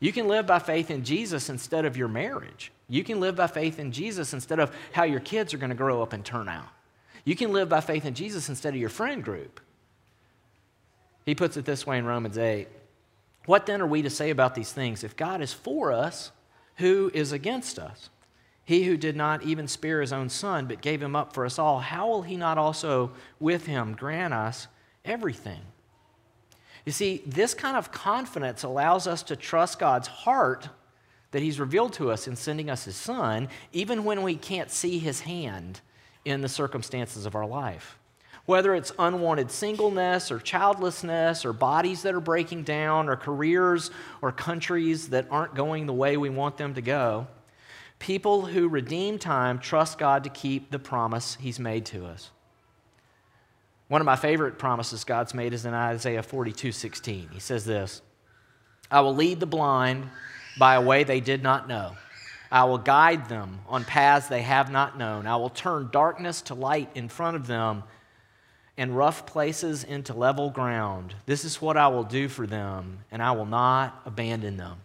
You 0.00 0.12
can 0.12 0.28
live 0.28 0.46
by 0.46 0.58
faith 0.58 0.90
in 0.90 1.04
Jesus 1.04 1.48
instead 1.48 1.84
of 1.84 1.96
your 1.96 2.08
marriage. 2.08 2.72
You 2.88 3.04
can 3.04 3.20
live 3.20 3.36
by 3.36 3.46
faith 3.46 3.78
in 3.78 3.92
Jesus 3.92 4.32
instead 4.32 4.58
of 4.58 4.74
how 4.92 5.04
your 5.04 5.20
kids 5.20 5.54
are 5.54 5.58
going 5.58 5.70
to 5.70 5.76
grow 5.76 6.02
up 6.02 6.12
and 6.12 6.24
turn 6.24 6.48
out. 6.48 6.68
You 7.24 7.36
can 7.36 7.52
live 7.52 7.68
by 7.68 7.80
faith 7.80 8.04
in 8.04 8.14
Jesus 8.14 8.48
instead 8.48 8.74
of 8.74 8.80
your 8.80 8.90
friend 8.90 9.24
group. 9.24 9.60
He 11.24 11.34
puts 11.34 11.56
it 11.56 11.64
this 11.64 11.86
way 11.86 11.98
in 11.98 12.04
Romans 12.04 12.36
8 12.36 12.68
What 13.46 13.66
then 13.66 13.80
are 13.80 13.86
we 13.86 14.02
to 14.02 14.10
say 14.10 14.30
about 14.30 14.54
these 14.54 14.72
things? 14.72 15.04
If 15.04 15.16
God 15.16 15.40
is 15.40 15.52
for 15.52 15.92
us, 15.92 16.32
who 16.76 17.10
is 17.14 17.32
against 17.32 17.78
us? 17.78 18.10
He 18.66 18.84
who 18.84 18.96
did 18.96 19.16
not 19.16 19.42
even 19.42 19.68
spare 19.68 20.00
his 20.00 20.12
own 20.12 20.28
son, 20.28 20.66
but 20.66 20.80
gave 20.80 21.02
him 21.02 21.14
up 21.14 21.34
for 21.34 21.44
us 21.44 21.58
all, 21.58 21.80
how 21.80 22.08
will 22.08 22.22
he 22.22 22.36
not 22.36 22.56
also 22.56 23.12
with 23.38 23.66
him 23.66 23.94
grant 23.94 24.32
us 24.32 24.68
everything? 25.04 25.60
You 26.84 26.92
see, 26.92 27.22
this 27.26 27.54
kind 27.54 27.76
of 27.76 27.92
confidence 27.92 28.62
allows 28.62 29.06
us 29.06 29.22
to 29.24 29.36
trust 29.36 29.78
God's 29.78 30.08
heart 30.08 30.68
that 31.30 31.42
he's 31.42 31.58
revealed 31.58 31.92
to 31.94 32.10
us 32.10 32.28
in 32.28 32.36
sending 32.36 32.70
us 32.70 32.84
his 32.84 32.96
son, 32.96 33.48
even 33.72 34.04
when 34.04 34.22
we 34.22 34.36
can't 34.36 34.70
see 34.70 34.98
his 34.98 35.20
hand 35.20 35.80
in 36.24 36.42
the 36.42 36.48
circumstances 36.48 37.26
of 37.26 37.34
our 37.34 37.46
life 37.46 37.98
whether 38.46 38.74
it's 38.74 38.92
unwanted 38.98 39.50
singleness 39.50 40.30
or 40.30 40.38
childlessness 40.38 41.44
or 41.44 41.52
bodies 41.52 42.02
that 42.02 42.14
are 42.14 42.20
breaking 42.20 42.62
down 42.62 43.08
or 43.08 43.16
careers 43.16 43.90
or 44.20 44.32
countries 44.32 45.08
that 45.08 45.26
aren't 45.30 45.54
going 45.54 45.86
the 45.86 45.92
way 45.92 46.16
we 46.16 46.28
want 46.28 46.56
them 46.56 46.74
to 46.74 46.82
go, 46.82 47.26
people 47.98 48.46
who 48.46 48.68
redeem 48.68 49.18
time 49.18 49.58
trust 49.58 49.98
God 49.98 50.24
to 50.24 50.30
keep 50.30 50.70
the 50.70 50.78
promise 50.78 51.36
He's 51.40 51.58
made 51.58 51.86
to 51.86 52.04
us. 52.04 52.30
One 53.88 54.00
of 54.00 54.06
my 54.06 54.16
favorite 54.16 54.58
promises 54.58 55.04
God's 55.04 55.34
made 55.34 55.52
is 55.52 55.66
in 55.66 55.74
Isaiah 55.74 56.22
42 56.22 56.72
16. 56.72 57.28
He 57.32 57.40
says 57.40 57.64
this 57.64 58.02
I 58.90 59.00
will 59.00 59.14
lead 59.14 59.40
the 59.40 59.46
blind 59.46 60.08
by 60.58 60.74
a 60.74 60.80
way 60.80 61.04
they 61.04 61.20
did 61.20 61.42
not 61.42 61.68
know. 61.68 61.96
I 62.50 62.64
will 62.64 62.78
guide 62.78 63.28
them 63.28 63.60
on 63.66 63.84
paths 63.84 64.28
they 64.28 64.42
have 64.42 64.70
not 64.70 64.96
known. 64.96 65.26
I 65.26 65.36
will 65.36 65.50
turn 65.50 65.88
darkness 65.90 66.42
to 66.42 66.54
light 66.54 66.88
in 66.94 67.08
front 67.08 67.36
of 67.36 67.46
them 67.46 67.82
and 68.76 68.96
rough 68.96 69.26
places 69.26 69.84
into 69.84 70.14
level 70.14 70.50
ground. 70.50 71.14
This 71.26 71.44
is 71.44 71.60
what 71.60 71.76
I 71.76 71.88
will 71.88 72.04
do 72.04 72.28
for 72.28 72.46
them, 72.46 72.98
and 73.10 73.22
I 73.22 73.32
will 73.32 73.46
not 73.46 74.00
abandon 74.04 74.56
them. 74.56 74.78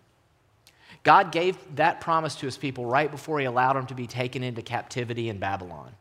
God 1.04 1.32
gave 1.32 1.58
that 1.76 2.02
promise 2.02 2.36
to 2.36 2.46
his 2.46 2.58
people 2.58 2.86
right 2.86 3.10
before 3.10 3.40
he 3.40 3.46
allowed 3.46 3.74
them 3.74 3.88
to 3.88 3.96
be 3.96 4.08
taken 4.08 4.44
into 4.44 4.62
captivity 4.62 5.30
in 5.30 5.40
Babylon, 5.40 5.92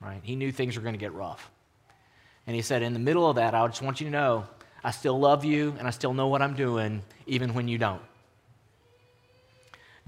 right? 0.00 0.20
He 0.22 0.36
knew 0.36 0.50
things 0.50 0.76
were 0.76 0.82
going 0.82 0.94
to 0.94 0.98
get 0.98 1.12
rough. 1.14 1.50
And 2.48 2.56
he 2.56 2.62
said, 2.62 2.82
In 2.82 2.94
the 2.94 2.98
middle 2.98 3.28
of 3.28 3.36
that, 3.36 3.54
I 3.54 3.64
just 3.66 3.82
want 3.82 4.00
you 4.00 4.06
to 4.06 4.10
know 4.10 4.46
I 4.82 4.90
still 4.90 5.20
love 5.20 5.44
you 5.44 5.76
and 5.78 5.86
I 5.86 5.90
still 5.90 6.14
know 6.14 6.28
what 6.28 6.40
I'm 6.40 6.54
doing, 6.54 7.02
even 7.26 7.52
when 7.52 7.68
you 7.68 7.76
don't. 7.76 8.00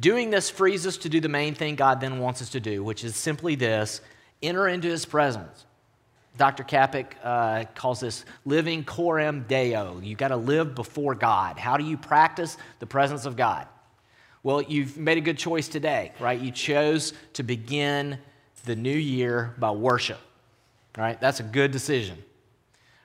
Doing 0.00 0.30
this 0.30 0.48
frees 0.48 0.86
us 0.86 0.96
to 0.98 1.10
do 1.10 1.20
the 1.20 1.28
main 1.28 1.54
thing 1.54 1.76
God 1.76 2.00
then 2.00 2.18
wants 2.18 2.40
us 2.40 2.48
to 2.50 2.60
do, 2.60 2.82
which 2.82 3.04
is 3.04 3.14
simply 3.14 3.56
this 3.56 4.00
enter 4.42 4.66
into 4.68 4.88
his 4.88 5.04
presence. 5.04 5.66
Dr. 6.38 6.64
Kapic 6.64 7.14
uh, 7.22 7.64
calls 7.74 8.00
this 8.00 8.24
living 8.46 8.84
coram 8.84 9.44
deo. 9.46 10.00
You've 10.02 10.18
got 10.18 10.28
to 10.28 10.36
live 10.36 10.74
before 10.74 11.14
God. 11.14 11.58
How 11.58 11.76
do 11.76 11.84
you 11.84 11.98
practice 11.98 12.56
the 12.78 12.86
presence 12.86 13.26
of 13.26 13.36
God? 13.36 13.66
Well, 14.42 14.62
you've 14.62 14.96
made 14.96 15.18
a 15.18 15.20
good 15.20 15.36
choice 15.36 15.68
today, 15.68 16.12
right? 16.18 16.40
You 16.40 16.52
chose 16.52 17.12
to 17.34 17.42
begin 17.42 18.18
the 18.64 18.76
new 18.76 18.96
year 18.96 19.54
by 19.58 19.72
worship, 19.72 20.20
right? 20.96 21.20
That's 21.20 21.40
a 21.40 21.42
good 21.42 21.72
decision. 21.72 22.16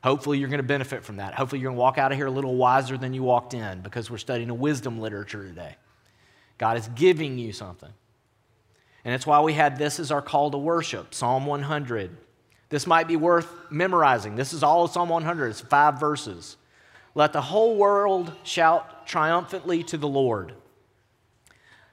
Hopefully, 0.06 0.38
you're 0.38 0.50
going 0.50 0.60
to 0.60 0.64
benefit 0.64 1.04
from 1.04 1.18
that. 1.18 1.34
Hopefully, 1.34 1.60
you're 1.60 1.72
going 1.72 1.78
to 1.78 1.82
walk 1.82 1.98
out 1.98 2.12
of 2.12 2.18
here 2.20 2.28
a 2.28 2.32
little 2.32 2.54
wiser 2.54 2.96
than 2.96 3.16
you 3.16 3.24
walked 3.24 3.56
in 3.56 3.82
because 3.82 4.12
we're 4.12 4.20
studying 4.20 4.52
a 4.52 4.54
wisdom 4.54 5.00
literature 5.00 5.44
today. 5.44 5.78
God 6.60 6.78
is 6.78 6.88
giving 6.90 7.40
you 7.40 7.52
something. 7.52 7.90
And 9.04 9.16
it's 9.16 9.26
why 9.26 9.42
we 9.42 9.54
had 9.54 9.80
this 9.80 10.00
as 10.00 10.12
our 10.12 10.22
call 10.22 10.52
to 10.52 10.60
worship 10.60 11.16
Psalm 11.16 11.48
100. 11.48 12.16
This 12.70 12.86
might 12.86 13.08
be 13.08 13.16
worth 13.16 13.52
memorizing. 13.72 14.36
This 14.36 14.54
is 14.54 14.62
all 14.62 14.84
of 14.84 14.92
Psalm 14.92 15.10
100, 15.10 15.48
it's 15.48 15.62
five 15.62 16.00
verses. 16.00 16.56
Let 17.16 17.34
the 17.34 17.42
whole 17.42 17.76
world 17.76 18.32
shout 18.44 19.08
triumphantly 19.08 19.82
to 19.86 19.98
the 19.98 20.08
Lord. 20.08 20.54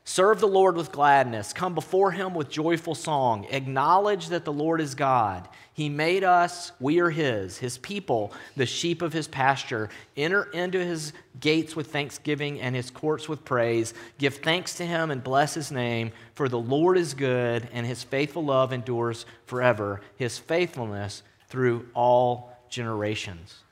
Serve 0.05 0.41
the 0.41 0.49
Lord 0.49 0.77
with 0.77 0.91
gladness. 0.91 1.53
Come 1.53 1.75
before 1.75 2.11
him 2.11 2.35
with 2.35 2.51
joyful 2.51 2.97
song. 2.97 3.47
Acknowledge 3.51 4.29
that 4.29 4.45
the 4.45 4.53
Lord 4.53 4.81
is 4.81 4.97
God. 4.97 5.49
He 5.75 5.89
made 5.89 6.25
us, 6.25 6.73
we 6.81 6.99
are 6.99 7.09
his, 7.09 7.57
his 7.57 7.79
people, 7.79 8.33
the 8.57 8.67
sheep 8.67 9.01
of 9.01 9.13
his 9.13 9.29
pasture. 9.29 9.91
Enter 10.17 10.45
into 10.53 10.85
his 10.85 11.13
gates 11.41 11.77
with 11.77 11.93
thanksgiving 11.93 12.61
and 12.61 12.75
his 12.75 12.91
courts 12.91 13.29
with 13.29 13.45
praise. 13.45 13.95
Give 14.19 14.35
thanks 14.35 14.75
to 14.75 14.87
him 14.87 15.13
and 15.13 15.23
bless 15.23 15.55
his 15.55 15.71
name, 15.71 16.11
for 16.35 16.49
the 16.49 16.59
Lord 16.59 16.99
is 16.99 17.15
good 17.15 17.69
and 17.73 17.87
his 17.87 18.03
faithful 18.03 18.45
love 18.45 18.73
endures 18.73 19.25
forever, 19.47 20.01
his 20.17 20.37
faithfulness 20.37 21.23
through 21.49 21.87
all 21.95 22.59
generations. 22.69 23.63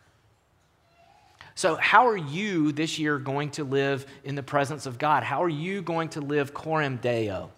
So, 1.60 1.76
how 1.76 2.08
are 2.08 2.16
you 2.16 2.72
this 2.72 2.98
year 2.98 3.18
going 3.18 3.50
to 3.50 3.64
live 3.64 4.06
in 4.24 4.34
the 4.34 4.42
presence 4.42 4.86
of 4.86 4.96
God? 4.96 5.22
How 5.22 5.42
are 5.42 5.48
you 5.50 5.82
going 5.82 6.08
to 6.16 6.22
live 6.22 6.54
Coram 6.54 6.96
Deo? 6.96 7.50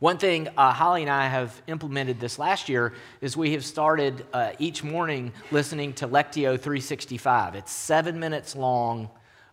One 0.00 0.18
thing 0.18 0.48
uh, 0.54 0.74
Holly 0.74 1.00
and 1.00 1.10
I 1.10 1.26
have 1.26 1.62
implemented 1.66 2.20
this 2.20 2.38
last 2.38 2.68
year 2.68 2.92
is 3.22 3.38
we 3.38 3.52
have 3.52 3.64
started 3.64 4.26
uh, 4.34 4.52
each 4.58 4.84
morning 4.84 5.32
listening 5.50 5.94
to 5.94 6.08
Lectio 6.08 6.60
365. 6.60 7.54
It's 7.54 7.72
seven 7.72 8.20
minutes 8.20 8.54
long 8.54 9.08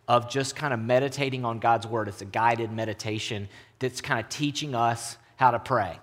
of 0.09 0.29
just 0.29 0.57
kind 0.57 0.73
of 0.73 0.81
meditating 0.81 1.45
on 1.45 1.59
God's 1.59 1.87
Word. 1.87 2.09
It's 2.09 2.21
a 2.21 2.25
guided 2.25 2.73
meditation 2.73 3.47
that's 3.79 4.01
kind 4.01 4.19
of 4.19 4.27
teaching 4.27 4.75
us 4.75 5.15
how 5.37 5.51
to 5.51 5.59
pray. 5.59 5.97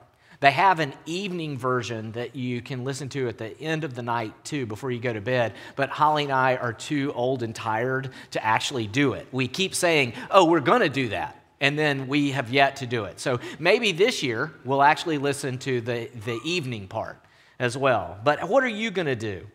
They 0.45 0.51
have 0.51 0.79
an 0.79 0.93
evening 1.07 1.57
version 1.57 2.13
that 2.13 2.37
you 2.37 2.61
can 2.61 2.85
listen 2.85 3.09
to 3.09 3.29
at 3.29 3.39
the 3.39 3.59
end 3.63 3.83
of 3.83 3.95
the 3.95 4.03
night, 4.03 4.35
too, 4.45 4.67
before 4.67 4.91
you 4.91 5.01
go 5.01 5.11
to 5.11 5.23
bed. 5.23 5.55
But 5.75 5.89
Holly 5.89 6.25
and 6.25 6.33
I 6.35 6.57
are 6.57 6.75
too 6.75 7.15
old 7.15 7.43
and 7.43 7.55
tired 7.55 8.11
to 8.33 8.45
actually 8.45 8.87
do 8.87 9.15
it. 9.15 9.27
We 9.33 9.49
keep 9.49 9.75
saying, 9.75 10.13
oh, 10.31 10.45
we're 10.45 10.61
going 10.61 10.83
to 10.83 10.91
do 10.91 11.09
that. 11.09 11.43
And 11.63 11.79
then 11.79 12.09
we 12.09 12.33
have 12.33 12.51
yet 12.51 12.77
to 12.77 12.87
do 12.87 13.05
it. 13.05 13.21
So 13.21 13.41
maybe 13.59 13.93
this 13.93 14.23
year 14.23 14.53
we'll 14.67 14.83
actually 14.83 15.17
listen 15.17 15.57
to 15.61 15.81
the, 15.81 16.11
the 16.27 16.39
evening 16.45 16.89
part 16.89 17.19
as 17.59 17.75
well. 17.75 18.19
But 18.23 18.47
what 18.47 18.63
are 18.65 18.69
you 18.69 18.91
going 18.91 19.07
to 19.07 19.17
do? 19.17 19.47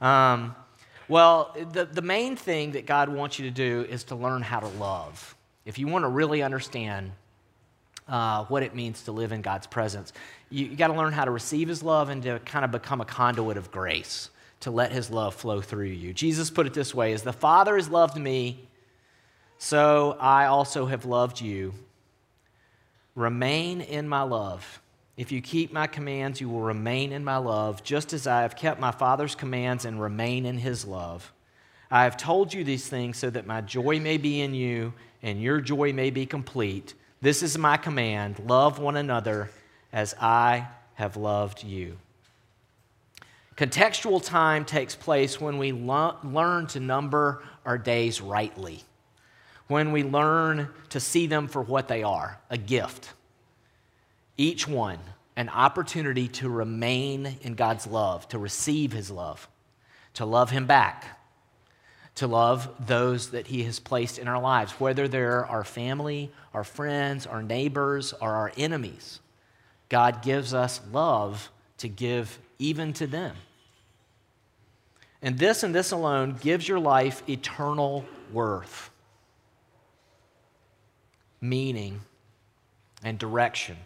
Um, 0.00 0.54
well, 1.08 1.56
the, 1.72 1.86
the 1.86 2.02
main 2.02 2.36
thing 2.36 2.70
that 2.70 2.86
God 2.86 3.08
wants 3.08 3.40
you 3.40 3.46
to 3.46 3.50
do 3.50 3.84
is 3.90 4.04
to 4.04 4.14
learn 4.14 4.42
how 4.42 4.60
to 4.60 4.68
love. 4.68 5.34
If 5.64 5.76
you 5.80 5.88
want 5.88 6.04
to 6.04 6.08
really 6.08 6.40
understand 6.40 7.10
uh, 8.10 8.44
what 8.44 8.62
it 8.62 8.74
means 8.74 9.02
to 9.04 9.12
live 9.12 9.32
in 9.32 9.40
God's 9.40 9.66
presence. 9.66 10.12
You, 10.50 10.66
you 10.66 10.76
got 10.76 10.88
to 10.88 10.94
learn 10.94 11.12
how 11.12 11.24
to 11.24 11.30
receive 11.30 11.68
His 11.68 11.82
love 11.82 12.10
and 12.10 12.22
to 12.24 12.38
kind 12.40 12.64
of 12.64 12.70
become 12.70 13.00
a 13.00 13.04
conduit 13.04 13.56
of 13.56 13.70
grace, 13.70 14.30
to 14.60 14.70
let 14.70 14.92
His 14.92 15.10
love 15.10 15.34
flow 15.34 15.60
through 15.60 15.86
you. 15.86 16.12
Jesus 16.12 16.50
put 16.50 16.66
it 16.66 16.74
this 16.74 16.94
way 16.94 17.12
As 17.12 17.22
the 17.22 17.32
Father 17.32 17.76
has 17.76 17.88
loved 17.88 18.18
me, 18.18 18.68
so 19.56 20.16
I 20.20 20.46
also 20.46 20.86
have 20.86 21.04
loved 21.04 21.40
you. 21.40 21.72
Remain 23.14 23.80
in 23.80 24.08
my 24.08 24.22
love. 24.22 24.80
If 25.16 25.30
you 25.30 25.42
keep 25.42 25.72
my 25.72 25.86
commands, 25.86 26.40
you 26.40 26.48
will 26.48 26.62
remain 26.62 27.12
in 27.12 27.24
my 27.24 27.36
love, 27.36 27.82
just 27.82 28.14
as 28.14 28.26
I 28.26 28.42
have 28.42 28.56
kept 28.56 28.80
my 28.80 28.90
Father's 28.90 29.34
commands 29.34 29.84
and 29.84 30.00
remain 30.00 30.46
in 30.46 30.56
his 30.56 30.86
love. 30.86 31.32
I 31.90 32.04
have 32.04 32.16
told 32.16 32.54
you 32.54 32.64
these 32.64 32.88
things 32.88 33.18
so 33.18 33.28
that 33.30 33.46
my 33.46 33.60
joy 33.60 34.00
may 34.00 34.16
be 34.16 34.40
in 34.40 34.54
you 34.54 34.94
and 35.22 35.42
your 35.42 35.60
joy 35.60 35.92
may 35.92 36.08
be 36.08 36.24
complete. 36.24 36.94
This 37.22 37.42
is 37.42 37.58
my 37.58 37.76
command 37.76 38.38
love 38.46 38.78
one 38.78 38.96
another 38.96 39.50
as 39.92 40.14
I 40.20 40.68
have 40.94 41.16
loved 41.16 41.62
you. 41.62 41.98
Contextual 43.56 44.24
time 44.24 44.64
takes 44.64 44.96
place 44.96 45.38
when 45.38 45.58
we 45.58 45.72
lo- 45.72 46.16
learn 46.24 46.66
to 46.68 46.80
number 46.80 47.42
our 47.66 47.76
days 47.76 48.22
rightly, 48.22 48.82
when 49.66 49.92
we 49.92 50.02
learn 50.02 50.70
to 50.88 50.98
see 50.98 51.26
them 51.26 51.46
for 51.46 51.60
what 51.60 51.88
they 51.88 52.02
are 52.02 52.40
a 52.48 52.56
gift. 52.56 53.12
Each 54.38 54.66
one, 54.66 54.98
an 55.36 55.50
opportunity 55.50 56.26
to 56.28 56.48
remain 56.48 57.36
in 57.42 57.54
God's 57.54 57.86
love, 57.86 58.26
to 58.28 58.38
receive 58.38 58.92
His 58.92 59.10
love, 59.10 59.46
to 60.14 60.24
love 60.24 60.48
Him 60.48 60.64
back 60.64 61.19
to 62.16 62.26
love 62.26 62.68
those 62.86 63.30
that 63.30 63.46
He 63.46 63.62
has 63.64 63.78
placed 63.78 64.18
in 64.18 64.28
our 64.28 64.40
lives, 64.40 64.72
whether 64.72 65.08
they're 65.08 65.46
our 65.46 65.64
family, 65.64 66.30
our 66.52 66.64
friends, 66.64 67.26
our 67.26 67.42
neighbors, 67.42 68.12
or 68.20 68.34
our 68.34 68.52
enemies. 68.56 69.20
God 69.88 70.22
gives 70.22 70.54
us 70.54 70.80
love 70.92 71.50
to 71.78 71.88
give 71.88 72.38
even 72.58 72.92
to 72.94 73.06
them. 73.06 73.36
And 75.22 75.38
this 75.38 75.62
and 75.62 75.74
this 75.74 75.90
alone 75.90 76.36
gives 76.40 76.66
your 76.66 76.78
life 76.78 77.22
eternal 77.28 78.04
worth, 78.32 78.90
meaning, 81.40 82.00
and 83.02 83.18
direction. 83.18 83.76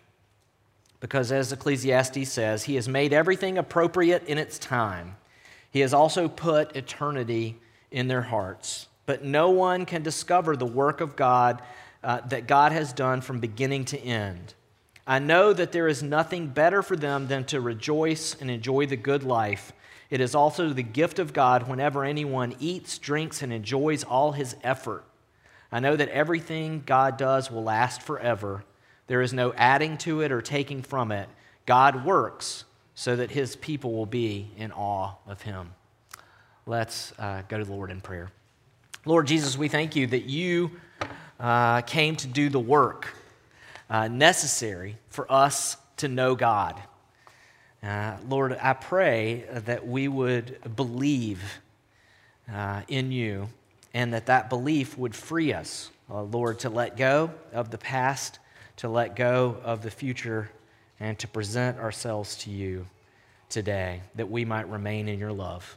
Because 1.00 1.32
as 1.32 1.52
Ecclesiastes 1.52 2.28
says, 2.28 2.64
He 2.64 2.76
has 2.76 2.88
made 2.88 3.12
everything 3.12 3.58
appropriate 3.58 4.24
in 4.26 4.38
its 4.38 4.58
time. 4.58 5.16
He 5.70 5.80
has 5.80 5.92
also 5.92 6.28
put 6.28 6.76
eternity 6.76 7.58
in 7.94 8.08
their 8.08 8.22
hearts. 8.22 8.88
But 9.06 9.24
no 9.24 9.50
one 9.50 9.86
can 9.86 10.02
discover 10.02 10.56
the 10.56 10.66
work 10.66 11.00
of 11.00 11.16
God 11.16 11.62
uh, 12.02 12.20
that 12.28 12.48
God 12.48 12.72
has 12.72 12.92
done 12.92 13.20
from 13.20 13.38
beginning 13.38 13.84
to 13.86 13.98
end. 13.98 14.54
I 15.06 15.20
know 15.20 15.52
that 15.52 15.72
there 15.72 15.86
is 15.86 16.02
nothing 16.02 16.48
better 16.48 16.82
for 16.82 16.96
them 16.96 17.28
than 17.28 17.44
to 17.44 17.60
rejoice 17.60 18.34
and 18.40 18.50
enjoy 18.50 18.86
the 18.86 18.96
good 18.96 19.22
life. 19.22 19.72
It 20.10 20.20
is 20.20 20.34
also 20.34 20.70
the 20.70 20.82
gift 20.82 21.18
of 21.18 21.32
God 21.32 21.68
whenever 21.68 22.04
anyone 22.04 22.56
eats, 22.58 22.98
drinks, 22.98 23.42
and 23.42 23.52
enjoys 23.52 24.02
all 24.02 24.32
his 24.32 24.56
effort. 24.64 25.04
I 25.70 25.80
know 25.80 25.94
that 25.94 26.08
everything 26.08 26.82
God 26.84 27.16
does 27.16 27.50
will 27.50 27.62
last 27.62 28.02
forever. 28.02 28.64
There 29.06 29.22
is 29.22 29.32
no 29.32 29.52
adding 29.54 29.98
to 29.98 30.20
it 30.22 30.32
or 30.32 30.42
taking 30.42 30.82
from 30.82 31.12
it. 31.12 31.28
God 31.64 32.04
works 32.04 32.64
so 32.94 33.14
that 33.16 33.30
his 33.30 33.56
people 33.56 33.92
will 33.92 34.06
be 34.06 34.50
in 34.56 34.72
awe 34.72 35.14
of 35.26 35.42
him. 35.42 35.72
Let's 36.66 37.12
uh, 37.18 37.42
go 37.48 37.58
to 37.58 37.64
the 37.64 37.72
Lord 37.72 37.90
in 37.90 38.00
prayer. 38.00 38.30
Lord 39.04 39.26
Jesus, 39.26 39.58
we 39.58 39.68
thank 39.68 39.94
you 39.94 40.06
that 40.06 40.24
you 40.24 40.70
uh, 41.38 41.82
came 41.82 42.16
to 42.16 42.26
do 42.26 42.48
the 42.48 42.58
work 42.58 43.14
uh, 43.90 44.08
necessary 44.08 44.96
for 45.10 45.30
us 45.30 45.76
to 45.98 46.08
know 46.08 46.34
God. 46.34 46.80
Uh, 47.82 48.16
Lord, 48.26 48.56
I 48.62 48.72
pray 48.72 49.44
that 49.52 49.86
we 49.86 50.08
would 50.08 50.74
believe 50.74 51.42
uh, 52.50 52.80
in 52.88 53.12
you 53.12 53.50
and 53.92 54.14
that 54.14 54.24
that 54.26 54.48
belief 54.48 54.96
would 54.96 55.14
free 55.14 55.52
us, 55.52 55.90
uh, 56.10 56.22
Lord, 56.22 56.60
to 56.60 56.70
let 56.70 56.96
go 56.96 57.30
of 57.52 57.70
the 57.70 57.78
past, 57.78 58.38
to 58.78 58.88
let 58.88 59.16
go 59.16 59.58
of 59.62 59.82
the 59.82 59.90
future, 59.90 60.50
and 60.98 61.18
to 61.18 61.28
present 61.28 61.78
ourselves 61.78 62.36
to 62.36 62.50
you 62.50 62.86
today 63.50 64.00
that 64.14 64.30
we 64.30 64.46
might 64.46 64.66
remain 64.70 65.08
in 65.08 65.18
your 65.18 65.32
love. 65.32 65.76